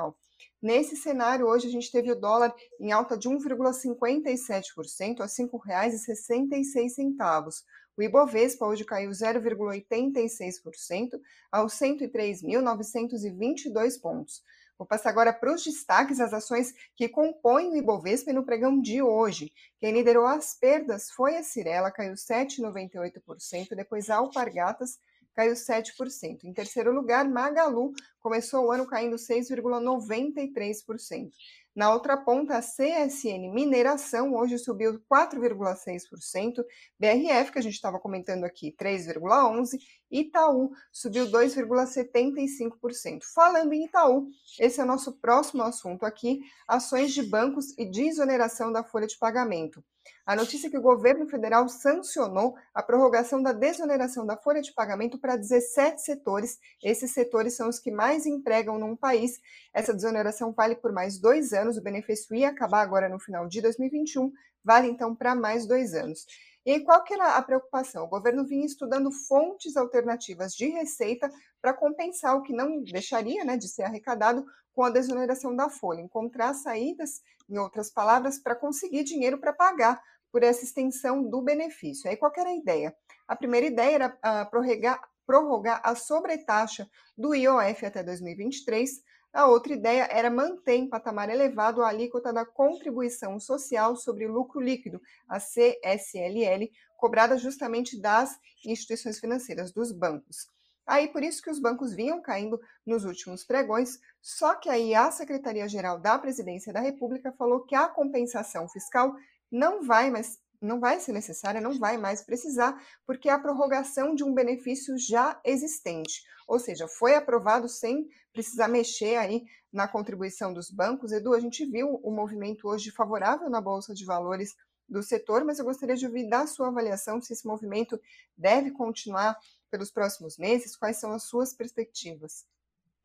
Nesse 0.62 0.96
cenário, 0.96 1.46
hoje 1.46 1.68
a 1.68 1.70
gente 1.70 1.92
teve 1.92 2.10
o 2.10 2.18
dólar 2.18 2.54
em 2.80 2.90
alta 2.90 3.18
de 3.18 3.28
1,57% 3.28 5.20
a 5.20 5.24
R$ 5.24 5.28
5,66. 5.28 7.62
O 7.96 8.02
Ibovespa 8.02 8.66
hoje 8.66 8.84
caiu 8.84 9.10
0,86% 9.10 11.20
aos 11.52 11.74
103.922 11.74 14.00
pontos. 14.00 14.42
Vou 14.76 14.84
passar 14.86 15.10
agora 15.10 15.32
para 15.32 15.54
os 15.54 15.62
destaques, 15.62 16.18
as 16.18 16.32
ações 16.32 16.74
que 16.96 17.08
compõem 17.08 17.70
o 17.70 17.76
Ibovespa 17.76 18.32
no 18.32 18.44
pregão 18.44 18.80
de 18.80 19.00
hoje. 19.00 19.52
Quem 19.78 19.92
liderou 19.92 20.26
as 20.26 20.58
perdas 20.58 21.08
foi 21.10 21.36
a 21.36 21.44
Cirela, 21.44 21.92
caiu 21.92 22.14
7,98%, 22.14 23.76
depois 23.76 24.10
a 24.10 24.16
Alpargatas 24.16 24.98
caiu 25.34 25.54
7%. 25.54 26.44
Em 26.44 26.52
terceiro 26.52 26.92
lugar, 26.92 27.28
Magalu 27.28 27.92
começou 28.20 28.66
o 28.66 28.72
ano 28.72 28.86
caindo 28.86 29.16
6,93%. 29.16 31.30
Na 31.74 31.92
outra 31.92 32.16
ponta, 32.16 32.56
a 32.56 32.60
CSN 32.60 33.52
Mineração 33.52 34.32
hoje 34.34 34.56
subiu 34.58 35.00
4,6%, 35.12 36.64
BRF, 37.00 37.50
que 37.50 37.58
a 37.58 37.62
gente 37.62 37.74
estava 37.74 37.98
comentando 37.98 38.44
aqui, 38.44 38.72
3,11%, 38.78 39.80
Itaú 40.08 40.70
subiu 40.92 41.26
2,75%. 41.26 43.24
Falando 43.34 43.72
em 43.72 43.86
Itaú, 43.86 44.28
esse 44.60 44.80
é 44.80 44.84
o 44.84 44.86
nosso 44.86 45.18
próximo 45.18 45.64
assunto 45.64 46.06
aqui, 46.06 46.38
ações 46.68 47.12
de 47.12 47.24
bancos 47.24 47.76
e 47.76 47.84
desoneração 47.84 48.70
da 48.70 48.84
folha 48.84 49.08
de 49.08 49.18
pagamento. 49.18 49.82
A 50.26 50.34
notícia 50.34 50.68
é 50.68 50.70
que 50.70 50.78
o 50.78 50.82
governo 50.82 51.26
federal 51.26 51.68
sancionou 51.68 52.54
a 52.72 52.82
prorrogação 52.82 53.42
da 53.42 53.52
desoneração 53.52 54.24
da 54.24 54.36
folha 54.36 54.62
de 54.62 54.72
pagamento 54.72 55.18
para 55.18 55.36
17 55.36 56.00
setores. 56.00 56.58
Esses 56.82 57.12
setores 57.12 57.56
são 57.56 57.68
os 57.68 57.78
que 57.78 57.90
mais 57.90 58.26
empregam 58.26 58.78
num 58.78 58.96
país. 58.96 59.38
Essa 59.72 59.92
desoneração 59.92 60.52
vale 60.52 60.76
por 60.76 60.92
mais 60.92 61.18
dois 61.18 61.52
anos. 61.52 61.76
O 61.76 61.82
benefício 61.82 62.34
ia 62.34 62.48
acabar 62.48 62.80
agora 62.80 63.08
no 63.08 63.18
final 63.18 63.46
de 63.46 63.60
2021, 63.60 64.32
vale 64.64 64.88
então 64.88 65.14
para 65.14 65.34
mais 65.34 65.66
dois 65.66 65.94
anos. 65.94 66.26
E 66.66 66.72
aí, 66.72 66.80
qual 66.80 67.04
que 67.04 67.12
era 67.12 67.36
a 67.36 67.42
preocupação? 67.42 68.04
O 68.04 68.08
governo 68.08 68.44
vinha 68.44 68.64
estudando 68.64 69.10
fontes 69.10 69.76
alternativas 69.76 70.54
de 70.54 70.66
receita 70.68 71.30
para 71.60 71.74
compensar 71.74 72.36
o 72.36 72.42
que 72.42 72.54
não 72.54 72.82
deixaria 72.82 73.44
né, 73.44 73.56
de 73.56 73.68
ser 73.68 73.82
arrecadado 73.82 74.46
com 74.72 74.82
a 74.82 74.90
desoneração 74.90 75.54
da 75.54 75.68
folha, 75.68 76.00
encontrar 76.00 76.54
saídas, 76.54 77.22
em 77.48 77.58
outras 77.58 77.90
palavras, 77.90 78.38
para 78.38 78.56
conseguir 78.56 79.04
dinheiro 79.04 79.38
para 79.38 79.52
pagar 79.52 80.00
por 80.32 80.42
essa 80.42 80.64
extensão 80.64 81.22
do 81.22 81.42
benefício. 81.42 82.10
Aí 82.10 82.16
qual 82.16 82.32
era 82.36 82.48
a 82.48 82.56
ideia? 82.56 82.96
A 83.28 83.36
primeira 83.36 83.66
ideia 83.66 83.94
era 83.94 84.08
uh, 84.08 84.50
prorrogar, 84.50 85.00
prorrogar 85.26 85.80
a 85.84 85.94
sobretaxa 85.94 86.88
do 87.16 87.34
IOF 87.34 87.86
até 87.86 88.02
2023, 88.02 89.02
a 89.34 89.48
outra 89.48 89.72
ideia 89.72 90.08
era 90.10 90.30
manter 90.30 90.76
em 90.76 90.88
patamar 90.88 91.28
elevado 91.28 91.82
a 91.82 91.88
alíquota 91.88 92.32
da 92.32 92.46
contribuição 92.46 93.40
social 93.40 93.96
sobre 93.96 94.28
lucro 94.28 94.60
líquido, 94.60 95.00
a 95.28 95.40
CSLL, 95.40 96.70
cobrada 96.96 97.36
justamente 97.36 98.00
das 98.00 98.38
instituições 98.64 99.18
financeiras, 99.18 99.72
dos 99.72 99.90
bancos. 99.90 100.46
Aí 100.86 101.08
por 101.08 101.22
isso 101.22 101.42
que 101.42 101.50
os 101.50 101.58
bancos 101.58 101.94
vinham 101.94 102.22
caindo 102.22 102.60
nos 102.86 103.04
últimos 103.04 103.42
pregões, 103.42 103.98
só 104.22 104.54
que 104.54 104.68
aí 104.68 104.94
a 104.94 105.10
Secretaria-Geral 105.10 105.98
da 105.98 106.16
Presidência 106.16 106.72
da 106.72 106.80
República 106.80 107.32
falou 107.32 107.64
que 107.64 107.74
a 107.74 107.88
compensação 107.88 108.68
fiscal 108.68 109.14
não 109.50 109.82
vai 109.82 110.10
mais 110.10 110.38
não 110.60 110.80
vai 110.80 111.00
ser 111.00 111.12
necessária, 111.12 111.60
não 111.60 111.78
vai 111.78 111.96
mais 111.96 112.22
precisar, 112.22 112.80
porque 113.06 113.28
é 113.28 113.32
a 113.32 113.38
prorrogação 113.38 114.14
de 114.14 114.24
um 114.24 114.32
benefício 114.32 114.96
já 114.98 115.40
existente. 115.44 116.22
Ou 116.46 116.58
seja, 116.58 116.86
foi 116.88 117.14
aprovado 117.14 117.68
sem 117.68 118.08
precisar 118.32 118.68
mexer 118.68 119.16
aí 119.16 119.44
na 119.72 119.88
contribuição 119.88 120.52
dos 120.52 120.70
bancos. 120.70 121.12
Edu, 121.12 121.34
a 121.34 121.40
gente 121.40 121.64
viu 121.64 122.00
o 122.02 122.10
movimento 122.10 122.68
hoje 122.68 122.90
favorável 122.90 123.48
na 123.48 123.60
Bolsa 123.60 123.94
de 123.94 124.04
Valores 124.04 124.54
do 124.88 125.02
setor, 125.02 125.44
mas 125.44 125.58
eu 125.58 125.64
gostaria 125.64 125.96
de 125.96 126.06
ouvir 126.06 126.28
da 126.28 126.46
sua 126.46 126.68
avaliação 126.68 127.20
se 127.20 127.32
esse 127.32 127.46
movimento 127.46 127.98
deve 128.36 128.70
continuar 128.70 129.36
pelos 129.70 129.90
próximos 129.90 130.36
meses? 130.38 130.76
Quais 130.76 130.98
são 130.98 131.12
as 131.12 131.24
suas 131.24 131.52
perspectivas? 131.52 132.46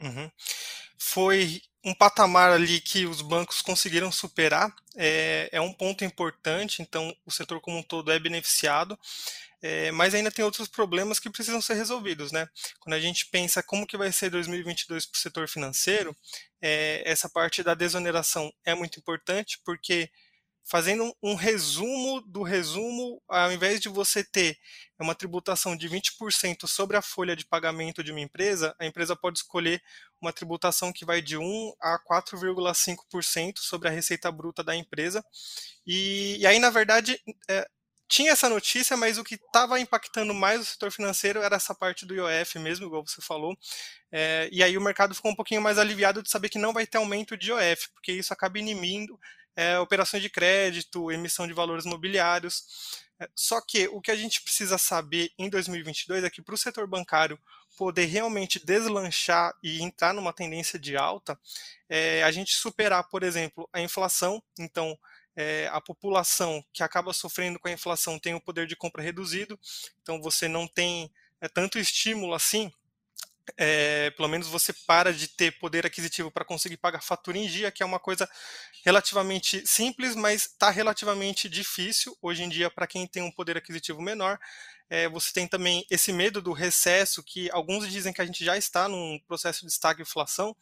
Uhum. 0.01 0.29
Foi 0.99 1.61
um 1.83 1.93
patamar 1.93 2.51
ali 2.51 2.81
que 2.81 3.05
os 3.05 3.21
bancos 3.21 3.61
conseguiram 3.61 4.11
superar, 4.11 4.73
é, 4.95 5.49
é, 5.51 5.61
um 5.61 5.71
ponto 5.71 6.03
importante, 6.03 6.81
então 6.81 7.15
o 7.25 7.31
setor 7.31 7.61
como 7.61 7.77
um 7.77 7.83
todo 7.83 8.11
é 8.11 8.19
beneficiado, 8.19 8.99
é, 9.61 9.91
mas 9.91 10.13
ainda 10.13 10.31
tem 10.31 10.43
outros 10.43 10.67
problemas 10.67 11.19
que 11.19 11.29
precisam 11.29 11.61
ser 11.61 11.75
resolvidos, 11.75 12.31
né? 12.31 12.47
Quando 12.79 12.93
a 12.93 12.99
gente 12.99 13.25
pensa 13.27 13.63
como 13.63 13.87
que 13.87 13.97
vai 13.97 14.11
ser 14.11 14.29
2022 14.29 15.05
para 15.05 15.17
o 15.17 15.21
setor 15.21 15.47
financeiro, 15.47 16.15
é, 16.61 17.01
essa 17.05 17.29
parte 17.29 17.63
da 17.63 17.73
desoneração 17.73 18.51
é 18.65 18.75
muito 18.75 18.99
importante, 18.99 19.59
porque 19.65 20.09
fazendo 20.63 21.15
um 21.21 21.35
resumo 21.35 22.21
do 22.21 22.43
resumo, 22.43 23.21
ao 23.27 23.51
invés 23.51 23.79
de 23.79 23.89
você 23.89 24.23
ter 24.23 24.57
uma 24.99 25.15
tributação 25.15 25.75
de 25.75 25.89
20% 25.89 26.67
sobre 26.67 26.95
a 26.97 27.01
folha 27.01 27.35
de 27.35 27.45
pagamento 27.45 28.03
de 28.03 28.11
uma 28.11 28.19
empresa, 28.19 28.75
a 28.79 28.85
empresa 28.85 29.15
pode 29.15 29.39
escolher 29.39 29.81
uma 30.21 30.33
tributação 30.33 30.93
que 30.93 31.05
vai 31.05 31.21
de 31.21 31.37
1 31.37 31.73
a 31.81 31.99
4,5% 31.99 33.57
sobre 33.57 33.87
a 33.87 33.91
receita 33.91 34.31
bruta 34.31 34.63
da 34.63 34.75
empresa. 34.75 35.23
E, 35.87 36.37
e 36.39 36.45
aí, 36.45 36.59
na 36.59 36.69
verdade, 36.69 37.19
é, 37.49 37.67
tinha 38.09 38.31
essa 38.31 38.49
notícia, 38.49 38.97
mas 38.97 39.19
o 39.19 39.23
que 39.23 39.35
estava 39.35 39.79
impactando 39.79 40.33
mais 40.33 40.61
o 40.61 40.65
setor 40.65 40.91
financeiro 40.91 41.41
era 41.41 41.55
essa 41.55 41.75
parte 41.75 42.07
do 42.07 42.15
IOF 42.15 42.57
mesmo, 42.57 42.87
igual 42.87 43.05
você 43.05 43.21
falou. 43.21 43.55
É, 44.11 44.49
e 44.51 44.63
aí 44.63 44.75
o 44.75 44.81
mercado 44.81 45.13
ficou 45.13 45.31
um 45.31 45.35
pouquinho 45.35 45.61
mais 45.61 45.77
aliviado 45.77 46.23
de 46.23 46.29
saber 46.29 46.49
que 46.49 46.57
não 46.57 46.73
vai 46.73 46.87
ter 46.87 46.97
aumento 46.97 47.37
de 47.37 47.51
IOF, 47.51 47.89
porque 47.93 48.11
isso 48.11 48.33
acaba 48.33 48.57
inimindo 48.57 49.17
é, 49.55 49.79
operações 49.79 50.23
de 50.23 50.29
crédito, 50.29 51.11
emissão 51.11 51.47
de 51.47 51.53
valores 51.53 51.85
mobiliários. 51.85 53.07
É, 53.19 53.29
só 53.35 53.59
que 53.61 53.87
o 53.89 53.99
que 53.99 54.11
a 54.11 54.15
gente 54.15 54.41
precisa 54.41 54.77
saber 54.77 55.31
em 55.37 55.49
2022 55.49 56.23
é 56.23 56.29
que 56.29 56.41
para 56.41 56.55
o 56.55 56.57
setor 56.57 56.87
bancário 56.87 57.39
poder 57.77 58.05
realmente 58.05 58.63
deslanchar 58.63 59.53
e 59.63 59.81
entrar 59.81 60.13
numa 60.13 60.33
tendência 60.33 60.77
de 60.77 60.97
alta, 60.97 61.39
é, 61.87 62.23
a 62.23 62.31
gente 62.31 62.53
superar, 62.53 63.07
por 63.09 63.23
exemplo, 63.23 63.69
a 63.71 63.81
inflação. 63.81 64.41
Então, 64.57 64.97
é, 65.35 65.69
a 65.71 65.79
população 65.79 66.63
que 66.73 66.83
acaba 66.83 67.13
sofrendo 67.13 67.59
com 67.59 67.67
a 67.67 67.71
inflação 67.71 68.19
tem 68.19 68.33
o 68.33 68.41
poder 68.41 68.67
de 68.67 68.75
compra 68.75 69.01
reduzido, 69.01 69.57
então 70.01 70.21
você 70.21 70.49
não 70.49 70.67
tem 70.67 71.09
é, 71.39 71.47
tanto 71.47 71.79
estímulo 71.79 72.33
assim 72.33 72.69
é, 73.57 74.09
pelo 74.11 74.27
menos 74.27 74.47
você 74.47 74.73
para 74.73 75.13
de 75.13 75.27
ter 75.27 75.51
poder 75.59 75.85
aquisitivo 75.85 76.31
para 76.31 76.45
conseguir 76.45 76.77
pagar 76.77 77.01
fatura 77.01 77.37
em 77.37 77.47
dia, 77.47 77.71
que 77.71 77.83
é 77.83 77.85
uma 77.85 77.99
coisa 77.99 78.29
relativamente 78.83 79.65
simples, 79.65 80.15
mas 80.15 80.43
está 80.43 80.69
relativamente 80.69 81.49
difícil 81.49 82.17
hoje 82.21 82.43
em 82.43 82.49
dia 82.49 82.69
para 82.69 82.87
quem 82.87 83.07
tem 83.07 83.23
um 83.23 83.31
poder 83.31 83.57
aquisitivo 83.57 84.01
menor. 84.01 84.39
É, 84.89 85.07
você 85.07 85.31
tem 85.31 85.47
também 85.47 85.85
esse 85.89 86.11
medo 86.11 86.41
do 86.41 86.51
recesso, 86.51 87.23
que 87.23 87.49
alguns 87.51 87.87
dizem 87.87 88.11
que 88.11 88.21
a 88.21 88.25
gente 88.25 88.43
já 88.43 88.57
está 88.57 88.89
num 88.89 89.19
processo 89.27 89.65
de 89.65 89.71
estagflação, 89.71 90.55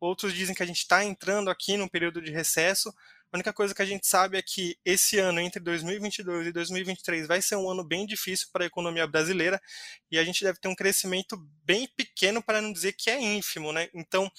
outros 0.00 0.32
dizem 0.32 0.54
que 0.54 0.62
a 0.62 0.66
gente 0.66 0.78
está 0.78 1.04
entrando 1.04 1.50
aqui 1.50 1.76
num 1.76 1.88
período 1.88 2.22
de 2.22 2.30
recesso, 2.30 2.94
a 3.34 3.36
única 3.36 3.52
coisa 3.52 3.74
que 3.74 3.82
a 3.82 3.84
gente 3.84 4.06
sabe 4.06 4.38
é 4.38 4.42
que 4.42 4.78
esse 4.84 5.18
ano, 5.18 5.40
entre 5.40 5.58
2022 5.58 6.46
e 6.46 6.52
2023, 6.52 7.26
vai 7.26 7.42
ser 7.42 7.56
um 7.56 7.68
ano 7.68 7.82
bem 7.82 8.06
difícil 8.06 8.46
para 8.52 8.62
a 8.62 8.66
economia 8.68 9.08
brasileira 9.08 9.60
e 10.08 10.20
a 10.20 10.24
gente 10.24 10.44
deve 10.44 10.60
ter 10.60 10.68
um 10.68 10.74
crescimento 10.74 11.36
bem 11.64 11.88
pequeno, 11.96 12.40
para 12.40 12.62
não 12.62 12.72
dizer 12.72 12.92
que 12.92 13.10
é 13.10 13.20
ínfimo. 13.20 13.72
Né? 13.72 13.88
Então, 13.92 14.30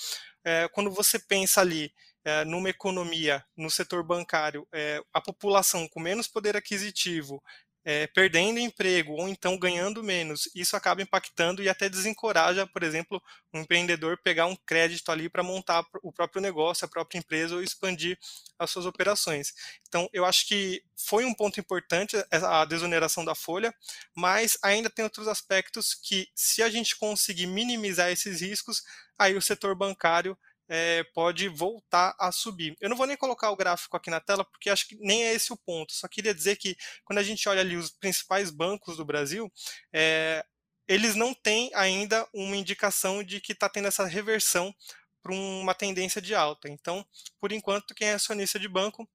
é, 0.45 0.69
quando 0.69 0.89
você 0.89 1.19
pensa 1.19 1.59
ali 1.59 1.93
é, 2.23 2.45
numa 2.45 2.69
economia, 2.69 3.43
no 3.57 3.69
setor 3.69 4.01
bancário, 4.01 4.65
é, 4.71 5.03
a 5.13 5.19
população 5.19 5.89
com 5.89 5.99
menos 5.99 6.25
poder 6.25 6.55
aquisitivo, 6.55 7.43
é, 7.85 8.07
perdendo 8.07 8.59
emprego 8.59 9.13
ou 9.13 9.29
então 9.29 9.57
ganhando 9.59 10.03
menos, 10.03 10.49
isso 10.55 10.75
acaba 10.75 11.03
impactando 11.03 11.61
e 11.61 11.69
até 11.69 11.87
desencoraja, 11.87 12.65
por 12.65 12.81
exemplo, 12.81 13.21
um 13.53 13.61
empreendedor 13.61 14.17
pegar 14.23 14.47
um 14.47 14.55
crédito 14.55 15.11
ali 15.11 15.29
para 15.29 15.43
montar 15.43 15.85
o 16.01 16.11
próprio 16.11 16.41
negócio, 16.41 16.83
a 16.83 16.89
própria 16.89 17.19
empresa 17.19 17.53
ou 17.53 17.61
expandir 17.61 18.17
as 18.57 18.71
suas 18.71 18.87
operações. 18.87 19.53
Então, 19.87 20.09
eu 20.11 20.25
acho 20.25 20.47
que 20.47 20.83
foi 20.97 21.25
um 21.25 21.33
ponto 21.33 21.59
importante 21.59 22.17
a 22.31 22.65
desoneração 22.65 23.23
da 23.23 23.35
folha, 23.35 23.73
mas 24.15 24.57
ainda 24.63 24.89
tem 24.89 25.03
outros 25.03 25.27
aspectos 25.27 25.93
que, 25.93 26.27
se 26.33 26.63
a 26.63 26.69
gente 26.69 26.97
conseguir 26.97 27.45
minimizar 27.45 28.09
esses 28.09 28.41
riscos, 28.41 28.81
aí 29.17 29.35
o 29.35 29.41
setor 29.41 29.75
bancário 29.75 30.35
é, 30.67 31.03
pode 31.13 31.47
voltar 31.47 32.15
a 32.19 32.31
subir. 32.31 32.75
Eu 32.79 32.89
não 32.89 32.97
vou 32.97 33.05
nem 33.05 33.17
colocar 33.17 33.51
o 33.51 33.55
gráfico 33.55 33.95
aqui 33.95 34.09
na 34.09 34.19
tela, 34.19 34.43
porque 34.43 34.69
acho 34.69 34.87
que 34.87 34.95
nem 34.99 35.23
é 35.23 35.33
esse 35.33 35.53
o 35.53 35.57
ponto. 35.57 35.93
Só 35.93 36.07
queria 36.07 36.33
dizer 36.33 36.55
que 36.57 36.75
quando 37.03 37.19
a 37.19 37.23
gente 37.23 37.47
olha 37.47 37.61
ali 37.61 37.75
os 37.75 37.89
principais 37.89 38.49
bancos 38.49 38.97
do 38.97 39.05
Brasil, 39.05 39.51
é, 39.93 40.45
eles 40.87 41.15
não 41.15 41.33
têm 41.33 41.71
ainda 41.73 42.27
uma 42.33 42.55
indicação 42.55 43.23
de 43.23 43.39
que 43.39 43.53
está 43.53 43.69
tendo 43.69 43.87
essa 43.87 44.05
reversão 44.05 44.73
para 45.21 45.33
uma 45.33 45.73
tendência 45.73 46.21
de 46.21 46.35
alta. 46.35 46.69
Então, 46.69 47.05
por 47.39 47.51
enquanto, 47.51 47.95
quem 47.95 48.09
é 48.09 48.13
acionista 48.13 48.59
de 48.59 48.67
banco 48.67 49.07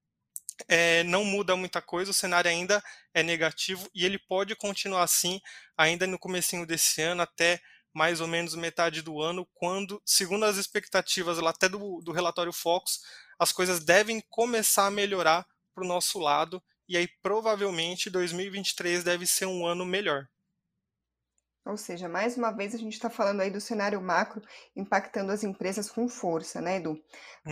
é, 0.69 1.03
não 1.05 1.25
muda 1.25 1.57
muita 1.57 1.81
coisa, 1.81 2.11
o 2.11 2.15
cenário 2.15 2.51
ainda 2.51 2.83
é 3.15 3.23
negativo 3.23 3.89
e 3.95 4.05
ele 4.05 4.19
pode 4.19 4.55
continuar 4.57 5.05
assim 5.05 5.41
ainda 5.77 6.07
no 6.07 6.19
comecinho 6.19 6.67
desse 6.67 7.01
ano 7.01 7.23
até 7.23 7.61
mais 7.93 8.21
ou 8.21 8.27
menos 8.27 8.55
metade 8.55 9.03
do 9.03 9.21
ano, 9.21 9.47
quando, 9.55 10.01
segundo 10.05 10.45
as 10.45 10.57
expectativas 10.57 11.39
lá 11.39 11.51
até 11.51 11.69
do, 11.69 12.01
do 12.03 12.13
relatório 12.13 12.53
Focus, 12.53 13.01
as 13.39 13.53
coisas 13.53 13.85
devem 13.85 14.23
começar 14.29 14.87
a 14.87 14.91
melhorar 14.91 15.47
para 15.75 15.85
o 15.85 15.89
nosso 15.89 16.19
lado, 16.19 16.63
e 16.89 16.97
aí 16.97 17.09
provavelmente 17.23 18.11
2023 18.11 19.05
deve 19.05 19.27
ser 19.27 19.47
um 19.47 19.67
ano 19.67 19.85
melhor. 19.85 20.29
Ou 21.67 21.77
seja, 21.77 22.09
mais 22.09 22.39
uma 22.39 22.51
vez 22.51 22.75
a 22.75 22.79
gente 22.79 22.95
está 22.95 23.11
falando 23.11 23.43
aí 23.43 23.51
do 23.51 23.61
cenário 23.61 24.01
macro 24.01 24.43
impactando 24.75 25.31
as 25.31 25.45
empresas 25.45 25.91
com 25.91 26.09
força, 26.09 26.61
né, 26.61 26.79
Edu? 26.79 26.99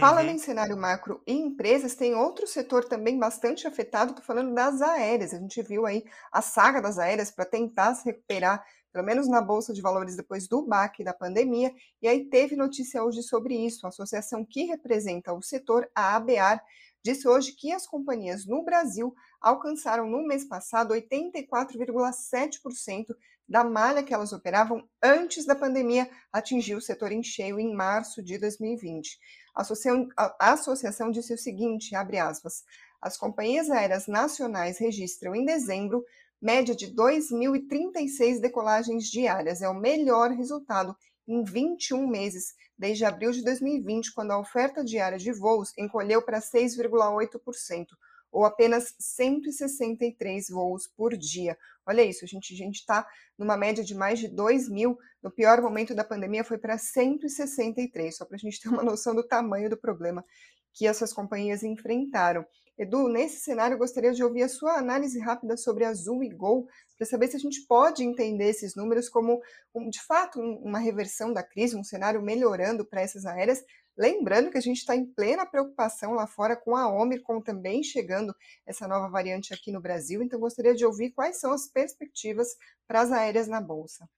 Falando 0.00 0.28
uhum. 0.28 0.34
em 0.34 0.38
cenário 0.38 0.76
macro 0.76 1.22
e 1.26 1.32
empresas, 1.32 1.94
tem 1.94 2.14
outro 2.14 2.46
setor 2.46 2.84
também 2.86 3.18
bastante 3.18 3.66
afetado, 3.66 4.10
estou 4.10 4.24
falando 4.24 4.54
das 4.54 4.80
aéreas. 4.80 5.34
A 5.34 5.38
gente 5.38 5.62
viu 5.62 5.84
aí 5.84 6.04
a 6.32 6.40
saga 6.40 6.80
das 6.80 6.98
aéreas 6.98 7.30
para 7.30 7.44
tentar 7.44 7.94
se 7.94 8.06
recuperar 8.06 8.64
pelo 8.98 9.06
menos 9.06 9.28
na 9.28 9.40
Bolsa 9.40 9.72
de 9.72 9.80
Valores 9.80 10.16
depois 10.16 10.48
do 10.48 10.60
baque 10.60 11.04
da 11.04 11.14
pandemia, 11.14 11.72
e 12.02 12.08
aí 12.08 12.24
teve 12.24 12.56
notícia 12.56 13.04
hoje 13.04 13.22
sobre 13.22 13.54
isso. 13.54 13.86
A 13.86 13.90
associação 13.90 14.44
que 14.44 14.64
representa 14.64 15.32
o 15.32 15.40
setor, 15.40 15.88
a 15.94 16.16
ABAR, 16.16 16.60
disse 17.00 17.28
hoje 17.28 17.52
que 17.52 17.70
as 17.70 17.86
companhias 17.86 18.44
no 18.44 18.64
Brasil 18.64 19.14
alcançaram 19.40 20.10
no 20.10 20.26
mês 20.26 20.44
passado 20.44 20.92
84,7% 20.94 23.14
da 23.48 23.62
malha 23.62 24.02
que 24.02 24.12
elas 24.12 24.32
operavam 24.32 24.82
antes 25.00 25.46
da 25.46 25.54
pandemia 25.54 26.10
atingir 26.32 26.74
o 26.74 26.80
setor 26.80 27.12
em 27.12 27.22
cheio 27.22 27.60
em 27.60 27.72
março 27.72 28.20
de 28.20 28.36
2020. 28.36 29.16
A 29.54 29.62
associação, 29.62 30.08
a 30.16 30.52
associação 30.54 31.12
disse 31.12 31.32
o 31.32 31.38
seguinte, 31.38 31.94
abre 31.94 32.18
aspas, 32.18 32.64
as 33.00 33.16
companhias 33.16 33.70
aéreas 33.70 34.08
nacionais 34.08 34.78
registram 34.78 35.36
em 35.36 35.44
dezembro 35.44 36.04
média 36.40 36.74
de 36.74 36.94
2.036 36.94 38.40
decolagens 38.40 39.10
diárias. 39.10 39.60
É 39.60 39.68
o 39.68 39.74
melhor 39.74 40.30
resultado 40.30 40.96
em 41.26 41.44
21 41.44 42.06
meses, 42.06 42.54
desde 42.76 43.04
abril 43.04 43.30
de 43.30 43.44
2020, 43.44 44.14
quando 44.14 44.30
a 44.30 44.38
oferta 44.40 44.82
diária 44.82 45.18
de 45.18 45.30
voos 45.32 45.72
encolheu 45.76 46.22
para 46.22 46.40
6,8%, 46.40 47.86
ou 48.32 48.44
apenas 48.44 48.94
163 48.98 50.48
voos 50.48 50.86
por 50.86 51.16
dia. 51.16 51.56
Olha 51.86 52.02
isso, 52.02 52.24
a 52.24 52.28
gente 52.28 52.54
está 52.54 53.06
numa 53.36 53.56
média 53.56 53.84
de 53.84 53.94
mais 53.94 54.18
de 54.18 54.28
2 54.28 54.68
mil. 54.68 54.98
No 55.22 55.30
pior 55.30 55.60
momento 55.60 55.94
da 55.94 56.04
pandemia 56.04 56.44
foi 56.44 56.58
para 56.58 56.78
163, 56.78 58.16
só 58.16 58.24
para 58.24 58.36
a 58.36 58.38
gente 58.38 58.60
ter 58.60 58.68
uma 58.68 58.82
noção 58.84 59.14
do 59.14 59.26
tamanho 59.26 59.68
do 59.68 59.76
problema 59.76 60.24
que 60.72 60.86
essas 60.86 61.12
companhias 61.12 61.62
enfrentaram. 61.62 62.44
Edu, 62.78 63.08
nesse 63.08 63.40
cenário, 63.40 63.76
gostaria 63.76 64.12
de 64.12 64.22
ouvir 64.22 64.44
a 64.44 64.48
sua 64.48 64.78
análise 64.78 65.18
rápida 65.18 65.56
sobre 65.56 65.84
Azul 65.84 66.22
e 66.22 66.28
Gol, 66.28 66.68
para 66.96 67.06
saber 67.06 67.26
se 67.26 67.36
a 67.36 67.40
gente 67.40 67.66
pode 67.66 68.04
entender 68.04 68.50
esses 68.50 68.76
números 68.76 69.08
como, 69.08 69.42
um, 69.74 69.90
de 69.90 70.00
fato, 70.00 70.40
um, 70.40 70.56
uma 70.62 70.78
reversão 70.78 71.32
da 71.32 71.42
crise, 71.42 71.76
um 71.76 71.82
cenário 71.82 72.22
melhorando 72.22 72.84
para 72.84 73.00
essas 73.00 73.26
aéreas. 73.26 73.64
Lembrando 73.96 74.50
que 74.50 74.58
a 74.58 74.60
gente 74.60 74.78
está 74.78 74.94
em 74.94 75.04
plena 75.04 75.44
preocupação 75.44 76.12
lá 76.12 76.28
fora 76.28 76.56
com 76.56 76.76
a 76.76 76.88
Omicron 76.88 77.40
também 77.40 77.82
chegando 77.82 78.32
essa 78.64 78.86
nova 78.86 79.08
variante 79.08 79.52
aqui 79.52 79.72
no 79.72 79.80
Brasil. 79.80 80.22
Então, 80.22 80.38
gostaria 80.38 80.74
de 80.74 80.86
ouvir 80.86 81.10
quais 81.10 81.40
são 81.40 81.52
as 81.52 81.66
perspectivas 81.66 82.46
para 82.86 83.00
as 83.00 83.10
aéreas 83.10 83.48
na 83.48 83.60
Bolsa. 83.60 84.08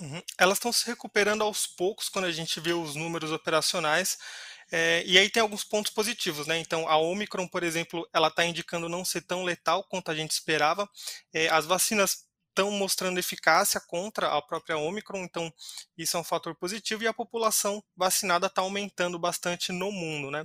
Uhum. 0.00 0.22
Elas 0.38 0.56
estão 0.56 0.72
se 0.72 0.86
recuperando 0.86 1.42
aos 1.42 1.66
poucos 1.66 2.08
quando 2.08 2.24
a 2.24 2.32
gente 2.32 2.58
vê 2.60 2.72
os 2.72 2.96
números 2.96 3.30
operacionais. 3.30 4.18
É, 4.70 5.02
e 5.04 5.18
aí 5.18 5.28
tem 5.28 5.40
alguns 5.40 5.64
pontos 5.64 5.92
positivos, 5.92 6.46
né? 6.46 6.58
Então, 6.58 6.88
a 6.88 6.96
Omicron, 6.96 7.48
por 7.48 7.62
exemplo, 7.62 8.08
ela 8.12 8.28
está 8.28 8.44
indicando 8.44 8.88
não 8.88 9.04
ser 9.04 9.22
tão 9.22 9.42
letal 9.42 9.84
quanto 9.84 10.10
a 10.10 10.14
gente 10.14 10.30
esperava. 10.30 10.88
É, 11.32 11.48
as 11.48 11.66
vacinas 11.66 12.24
estão 12.50 12.70
mostrando 12.70 13.18
eficácia 13.18 13.80
contra 13.80 14.28
a 14.28 14.42
própria 14.42 14.76
Omicron, 14.76 15.22
então 15.24 15.52
isso 15.96 16.16
é 16.16 16.20
um 16.20 16.24
fator 16.24 16.54
positivo 16.54 17.02
e 17.02 17.06
a 17.06 17.14
população 17.14 17.82
vacinada 17.96 18.48
está 18.48 18.60
aumentando 18.60 19.18
bastante 19.18 19.72
no 19.72 19.90
mundo, 19.90 20.30
né? 20.30 20.44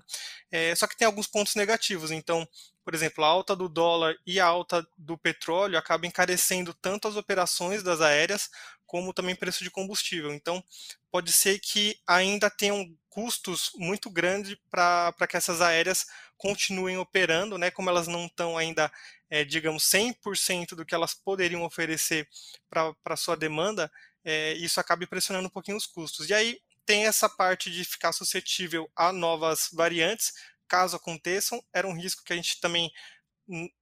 É, 0.51 0.73
só 0.75 0.87
que 0.87 0.95
tem 0.95 1.05
alguns 1.05 1.27
pontos 1.27 1.55
negativos, 1.55 2.11
então, 2.11 2.47
por 2.83 2.93
exemplo, 2.93 3.23
a 3.23 3.27
alta 3.27 3.55
do 3.55 3.67
dólar 3.67 4.15
e 4.25 4.39
a 4.39 4.45
alta 4.45 4.87
do 4.97 5.17
petróleo 5.17 5.77
acabam 5.77 6.07
encarecendo 6.07 6.73
tanto 6.73 7.07
as 7.07 7.15
operações 7.15 7.83
das 7.83 7.99
aéreas 8.01 8.49
como 8.85 9.13
também 9.13 9.35
preço 9.35 9.63
de 9.63 9.71
combustível. 9.71 10.33
Então, 10.33 10.63
pode 11.11 11.31
ser 11.31 11.59
que 11.59 11.99
ainda 12.07 12.49
tenham 12.49 12.87
custos 13.15 13.71
muito 13.77 14.09
grandes 14.09 14.57
para 14.69 15.25
que 15.29 15.37
essas 15.37 15.61
aéreas 15.61 16.05
continuem 16.37 16.97
operando, 16.97 17.57
né? 17.57 17.71
Como 17.71 17.89
elas 17.89 18.07
não 18.07 18.25
estão 18.25 18.57
ainda, 18.57 18.91
é, 19.29 19.45
digamos, 19.45 19.85
100% 19.89 20.75
do 20.75 20.85
que 20.85 20.93
elas 20.93 21.13
poderiam 21.13 21.63
oferecer 21.63 22.27
para 22.69 23.15
sua 23.15 23.37
demanda, 23.37 23.89
é, 24.21 24.51
isso 24.55 24.81
acaba 24.81 25.07
pressionando 25.07 25.47
um 25.47 25.49
pouquinho 25.49 25.77
os 25.77 25.87
custos. 25.87 26.29
E 26.29 26.33
aí 26.33 26.59
tem 26.85 27.05
essa 27.05 27.29
parte 27.29 27.71
de 27.71 27.85
ficar 27.85 28.11
suscetível 28.11 28.91
a 28.93 29.13
novas 29.13 29.69
variantes, 29.71 30.33
caso 30.67 30.97
aconteçam, 30.97 31.63
era 31.73 31.87
um 31.87 31.93
risco 31.93 32.21
que 32.21 32.33
a 32.33 32.35
gente 32.35 32.59
também 32.59 32.91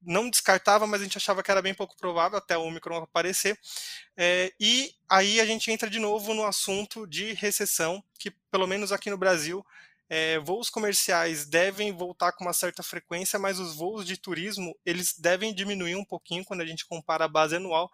não 0.02 0.30
descartava, 0.30 0.86
mas 0.86 1.02
a 1.02 1.04
gente 1.04 1.18
achava 1.18 1.42
que 1.42 1.50
era 1.50 1.62
bem 1.62 1.74
pouco 1.74 1.96
provável 1.96 2.38
até 2.38 2.58
o 2.58 2.64
Omicron 2.64 2.98
aparecer. 2.98 3.58
É, 4.18 4.52
e 4.60 4.94
aí 5.10 5.40
a 5.40 5.46
gente 5.46 5.72
entra 5.72 5.90
de 5.90 6.00
novo 6.00 6.34
no 6.34 6.46
assunto 6.46 7.08
de 7.08 7.34
recessão, 7.34 8.04
que 8.20 8.32
pelo 8.52 8.68
menos 8.68 8.92
aqui 8.92 9.10
no 9.10 9.18
Brasil, 9.18 9.66
é, 10.10 10.38
voos 10.40 10.70
comerciais 10.70 11.46
devem 11.46 11.92
voltar 11.92 12.34
com 12.34 12.44
uma 12.44 12.54
certa 12.54 12.84
frequência, 12.84 13.40
mas 13.40 13.60
os 13.60 13.76
voos 13.76 14.06
de 14.06 14.18
turismo 14.18 14.78
eles 14.86 15.18
devem 15.18 15.54
diminuir 15.54 15.96
um 15.96 16.06
pouquinho 16.06 16.46
quando 16.46 16.62
a 16.62 16.66
gente 16.66 16.86
compara 16.86 17.26
a 17.26 17.30
base 17.30 17.56
anual, 17.56 17.90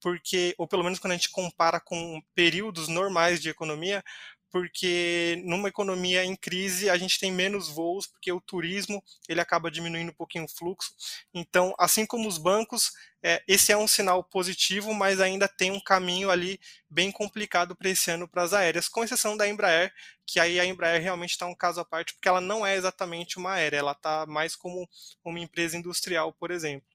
porque 0.00 0.54
ou 0.58 0.68
pelo 0.68 0.84
menos 0.84 0.98
quando 0.98 1.12
a 1.12 1.16
gente 1.16 1.30
compara 1.30 1.80
com 1.80 2.22
períodos 2.34 2.88
normais 2.88 3.40
de 3.40 3.48
economia, 3.48 4.04
porque 4.50 5.42
numa 5.44 5.68
economia 5.68 6.24
em 6.24 6.36
crise 6.36 6.88
a 6.88 6.96
gente 6.96 7.18
tem 7.18 7.32
menos 7.32 7.68
voos, 7.68 8.06
porque 8.06 8.32
o 8.32 8.40
turismo 8.40 9.02
ele 9.28 9.40
acaba 9.40 9.70
diminuindo 9.70 10.10
um 10.10 10.14
pouquinho 10.14 10.44
o 10.44 10.48
fluxo. 10.48 10.92
Então, 11.34 11.74
assim 11.78 12.06
como 12.06 12.28
os 12.28 12.38
bancos, 12.38 12.92
é, 13.22 13.42
esse 13.48 13.72
é 13.72 13.76
um 13.76 13.88
sinal 13.88 14.22
positivo, 14.22 14.94
mas 14.94 15.20
ainda 15.20 15.48
tem 15.48 15.70
um 15.70 15.80
caminho 15.80 16.30
ali 16.30 16.60
bem 16.88 17.10
complicado 17.10 17.74
para 17.74 17.90
esse 17.90 18.10
ano 18.10 18.28
para 18.28 18.42
as 18.42 18.52
aéreas, 18.52 18.88
com 18.88 19.04
exceção 19.04 19.36
da 19.36 19.48
Embraer, 19.48 19.92
que 20.24 20.38
aí 20.38 20.60
a 20.60 20.64
Embraer 20.64 21.02
realmente 21.02 21.30
está 21.30 21.46
um 21.46 21.54
caso 21.54 21.80
à 21.80 21.84
parte, 21.84 22.14
porque 22.14 22.28
ela 22.28 22.40
não 22.40 22.64
é 22.64 22.76
exatamente 22.76 23.38
uma 23.38 23.52
aérea, 23.52 23.78
ela 23.78 23.92
está 23.92 24.26
mais 24.26 24.54
como 24.54 24.88
uma 25.24 25.40
empresa 25.40 25.76
industrial, 25.76 26.32
por 26.32 26.50
exemplo. 26.50 26.86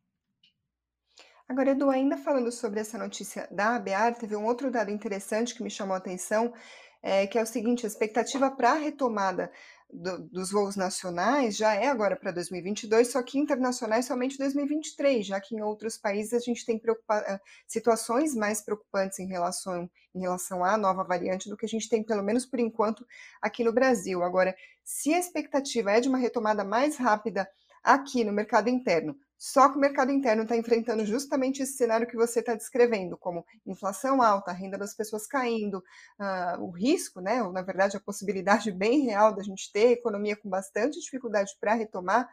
Agora, 1.52 1.72
Edu, 1.72 1.90
ainda 1.90 2.16
falando 2.16 2.50
sobre 2.50 2.80
essa 2.80 2.98
notícia 2.98 3.46
da 3.52 3.76
ABAR, 3.76 4.16
teve 4.16 4.38
um 4.38 4.46
outro 4.46 4.72
dado 4.72 4.90
interessante 4.90 5.54
que 5.54 5.62
me 5.62 5.70
chamou 5.70 5.94
a 5.94 5.98
atenção, 5.98 6.54
é, 7.02 7.26
que 7.28 7.38
é 7.38 7.44
o 7.44 7.46
seguinte: 7.46 7.86
a 7.86 7.90
expectativa 7.90 8.52
para 8.52 8.72
a 8.72 8.76
retomada 8.76 9.52
do, 9.92 10.20
dos 10.30 10.52
voos 10.52 10.76
nacionais 10.76 11.56
já 11.58 11.74
é 11.74 11.88
agora 11.88 12.16
para 12.16 12.32
2022, 12.32 13.12
só 13.12 13.22
que 13.22 13.38
internacionais 13.38 14.06
somente 14.06 14.38
2023, 14.38 15.26
já 15.26 15.40
que 15.40 15.56
em 15.56 15.62
outros 15.62 15.98
países 15.98 16.34
a 16.34 16.40
gente 16.40 16.66
tem 16.66 16.82
eh, 16.82 17.40
situações 17.68 18.34
mais 18.34 18.62
preocupantes 18.62 19.20
em 19.20 19.28
relação, 19.28 19.90
em 20.16 20.22
relação 20.22 20.64
à 20.64 20.78
nova 20.78 21.04
variante 21.04 21.50
do 21.50 21.58
que 21.58 21.66
a 21.66 21.70
gente 21.70 21.90
tem, 21.90 22.04
pelo 22.04 22.24
menos 22.24 22.46
por 22.46 22.60
enquanto, 22.60 23.06
aqui 23.42 23.64
no 23.64 23.74
Brasil. 23.74 24.24
Agora, 24.24 24.56
se 24.84 25.14
a 25.14 25.20
expectativa 25.20 25.92
é 25.92 26.00
de 26.00 26.08
uma 26.08 26.18
retomada 26.18 26.64
mais 26.64 26.98
rápida 26.98 27.50
aqui 27.84 28.24
no 28.24 28.32
mercado 28.32 28.70
interno, 28.70 29.16
só 29.44 29.70
que 29.70 29.76
o 29.76 29.82
mercado 29.82 30.12
interno 30.12 30.44
está 30.44 30.56
enfrentando 30.56 31.04
justamente 31.04 31.64
esse 31.64 31.74
cenário 31.74 32.06
que 32.06 32.16
você 32.16 32.42
está 32.42 32.54
descrevendo, 32.54 33.18
como 33.18 33.44
inflação 33.66 34.22
alta, 34.22 34.52
a 34.52 34.54
renda 34.54 34.78
das 34.78 34.94
pessoas 34.94 35.26
caindo, 35.26 35.84
uh, 36.20 36.62
o 36.62 36.70
risco, 36.70 37.20
né, 37.20 37.42
ou 37.42 37.52
na 37.52 37.64
verdade 37.64 37.98
a 37.98 38.00
possibilidade 38.00 38.70
bem 38.72 39.02
real 39.02 39.34
da 39.34 39.42
gente 39.42 39.72
ter 39.72 39.94
economia 39.94 40.36
com 40.36 40.48
bastante 40.48 41.00
dificuldade 41.00 41.58
para 41.60 41.74
retomar. 41.74 42.30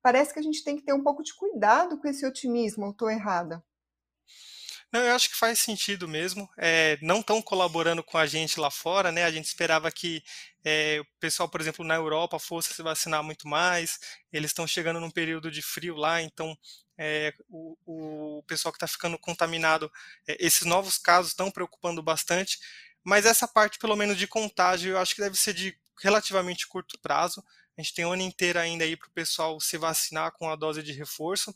Parece 0.00 0.32
que 0.32 0.38
a 0.38 0.42
gente 0.42 0.64
tem 0.64 0.76
que 0.76 0.82
ter 0.82 0.94
um 0.94 1.02
pouco 1.02 1.22
de 1.22 1.34
cuidado 1.34 1.98
com 1.98 2.08
esse 2.08 2.24
otimismo, 2.24 2.86
ou 2.86 2.92
estou 2.92 3.10
errada? 3.10 3.62
Não, 4.92 5.02
eu 5.02 5.14
acho 5.14 5.28
que 5.30 5.36
faz 5.36 5.58
sentido 5.58 6.08
mesmo. 6.08 6.48
É, 6.56 6.96
não 7.02 7.20
estão 7.20 7.42
colaborando 7.42 8.02
com 8.02 8.16
a 8.16 8.26
gente 8.26 8.58
lá 8.60 8.70
fora, 8.70 9.10
né? 9.10 9.24
A 9.24 9.30
gente 9.30 9.46
esperava 9.46 9.90
que 9.90 10.22
é, 10.64 11.00
o 11.00 11.06
pessoal, 11.20 11.48
por 11.48 11.60
exemplo, 11.60 11.84
na 11.84 11.96
Europa 11.96 12.38
fosse 12.38 12.72
se 12.72 12.82
vacinar 12.82 13.22
muito 13.22 13.48
mais. 13.48 13.98
Eles 14.32 14.50
estão 14.50 14.66
chegando 14.66 15.00
num 15.00 15.10
período 15.10 15.50
de 15.50 15.60
frio 15.60 15.96
lá, 15.96 16.22
então 16.22 16.56
é, 16.98 17.34
o, 17.48 17.76
o, 17.84 18.42
pessoal 18.44 18.72
que 18.72 18.76
está 18.76 18.86
ficando 18.86 19.18
contaminado, 19.18 19.90
esses 20.26 20.62
novos 20.62 20.98
casos 20.98 21.32
estão 21.32 21.50
preocupando 21.50 22.02
bastante. 22.02 22.58
Mas 23.04 23.26
essa 23.26 23.46
parte, 23.46 23.78
pelo 23.78 23.96
menos 23.96 24.16
de 24.16 24.26
contágio, 24.26 24.92
eu 24.92 24.98
acho 24.98 25.14
que 25.14 25.20
deve 25.20 25.36
ser 25.36 25.54
de 25.54 25.78
relativamente 26.02 26.66
curto 26.66 26.98
prazo. 27.00 27.44
A 27.76 27.82
gente 27.82 27.94
tem 27.94 28.06
um 28.06 28.12
ano 28.12 28.22
inteiro 28.22 28.58
ainda 28.58 28.84
aí 28.84 28.96
para 28.96 29.08
o 29.08 29.12
pessoal 29.12 29.60
se 29.60 29.76
vacinar 29.76 30.32
com 30.32 30.50
a 30.50 30.56
dose 30.56 30.82
de 30.82 30.92
reforço. 30.92 31.54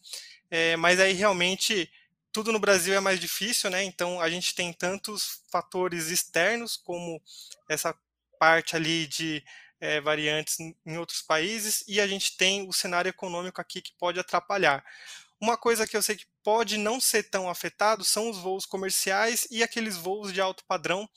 É, 0.51 0.77
mas 0.77 1.01
aí 1.01 1.13
realmente 1.13 1.91
tudo 2.33 2.53
no 2.53 2.59
Brasil 2.59 2.95
é 2.95 3.01
mais 3.01 3.19
difícil, 3.19 3.71
né? 3.71 3.83
Então 3.85 4.21
a 4.21 4.31
gente 4.31 4.55
tem 4.55 4.73
tantos 4.73 5.43
fatores 5.51 6.09
externos 6.09 6.77
como 6.77 7.21
essa 7.69 7.95
parte 8.39 8.77
ali 8.77 9.07
de 9.07 9.45
é, 9.81 10.01
variantes 10.01 10.59
em 10.61 10.99
outros 10.99 11.23
países 11.23 11.83
e 11.89 12.01
a 12.01 12.07
gente 12.07 12.37
tem 12.37 12.69
o 12.69 12.73
cenário 12.73 13.09
econômico 13.09 13.61
aqui 13.61 13.81
que 13.81 13.93
pode 13.99 14.21
atrapalhar. 14.21 14.85
Uma 15.41 15.57
coisa 15.57 15.87
que 15.87 15.97
eu 15.97 16.03
sei 16.03 16.17
que 16.17 16.27
pode 16.43 16.77
não 16.77 17.01
ser 17.01 17.25
tão 17.25 17.49
afetado 17.49 18.05
são 18.05 18.29
os 18.29 18.39
voos 18.39 18.67
comerciais 18.67 19.47
e 19.51 19.63
aqueles 19.63 19.97
voos 19.97 20.33
de 20.33 20.41
alto 20.41 20.65
padrão. 20.67 21.09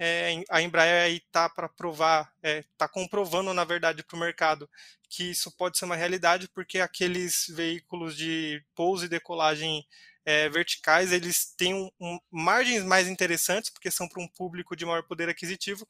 É, 0.00 0.44
a 0.48 0.62
Embraer 0.62 1.10
está 1.12 1.48
para 1.48 1.68
provar, 1.68 2.32
está 2.36 2.48
é, 2.48 2.64
tá 2.76 2.88
comprovando 2.88 3.52
na 3.52 3.64
verdade 3.64 4.02
para 4.04 4.16
o 4.16 4.20
mercado 4.20 4.68
que 5.08 5.30
isso 5.30 5.50
pode 5.56 5.78
ser 5.78 5.86
uma 5.86 5.96
realidade, 5.96 6.48
porque 6.48 6.80
aqueles 6.80 7.46
veículos 7.48 8.16
de 8.16 8.62
pouso 8.74 9.06
e 9.06 9.08
decolagem 9.08 9.84
é, 10.28 10.46
verticais, 10.50 11.10
eles 11.10 11.54
têm 11.56 11.72
um, 11.72 11.90
um, 11.98 12.18
margens 12.30 12.84
mais 12.84 13.08
interessantes, 13.08 13.70
porque 13.70 13.90
são 13.90 14.06
para 14.06 14.22
um 14.22 14.28
público 14.28 14.76
de 14.76 14.84
maior 14.84 15.02
poder 15.02 15.26
aquisitivo, 15.26 15.88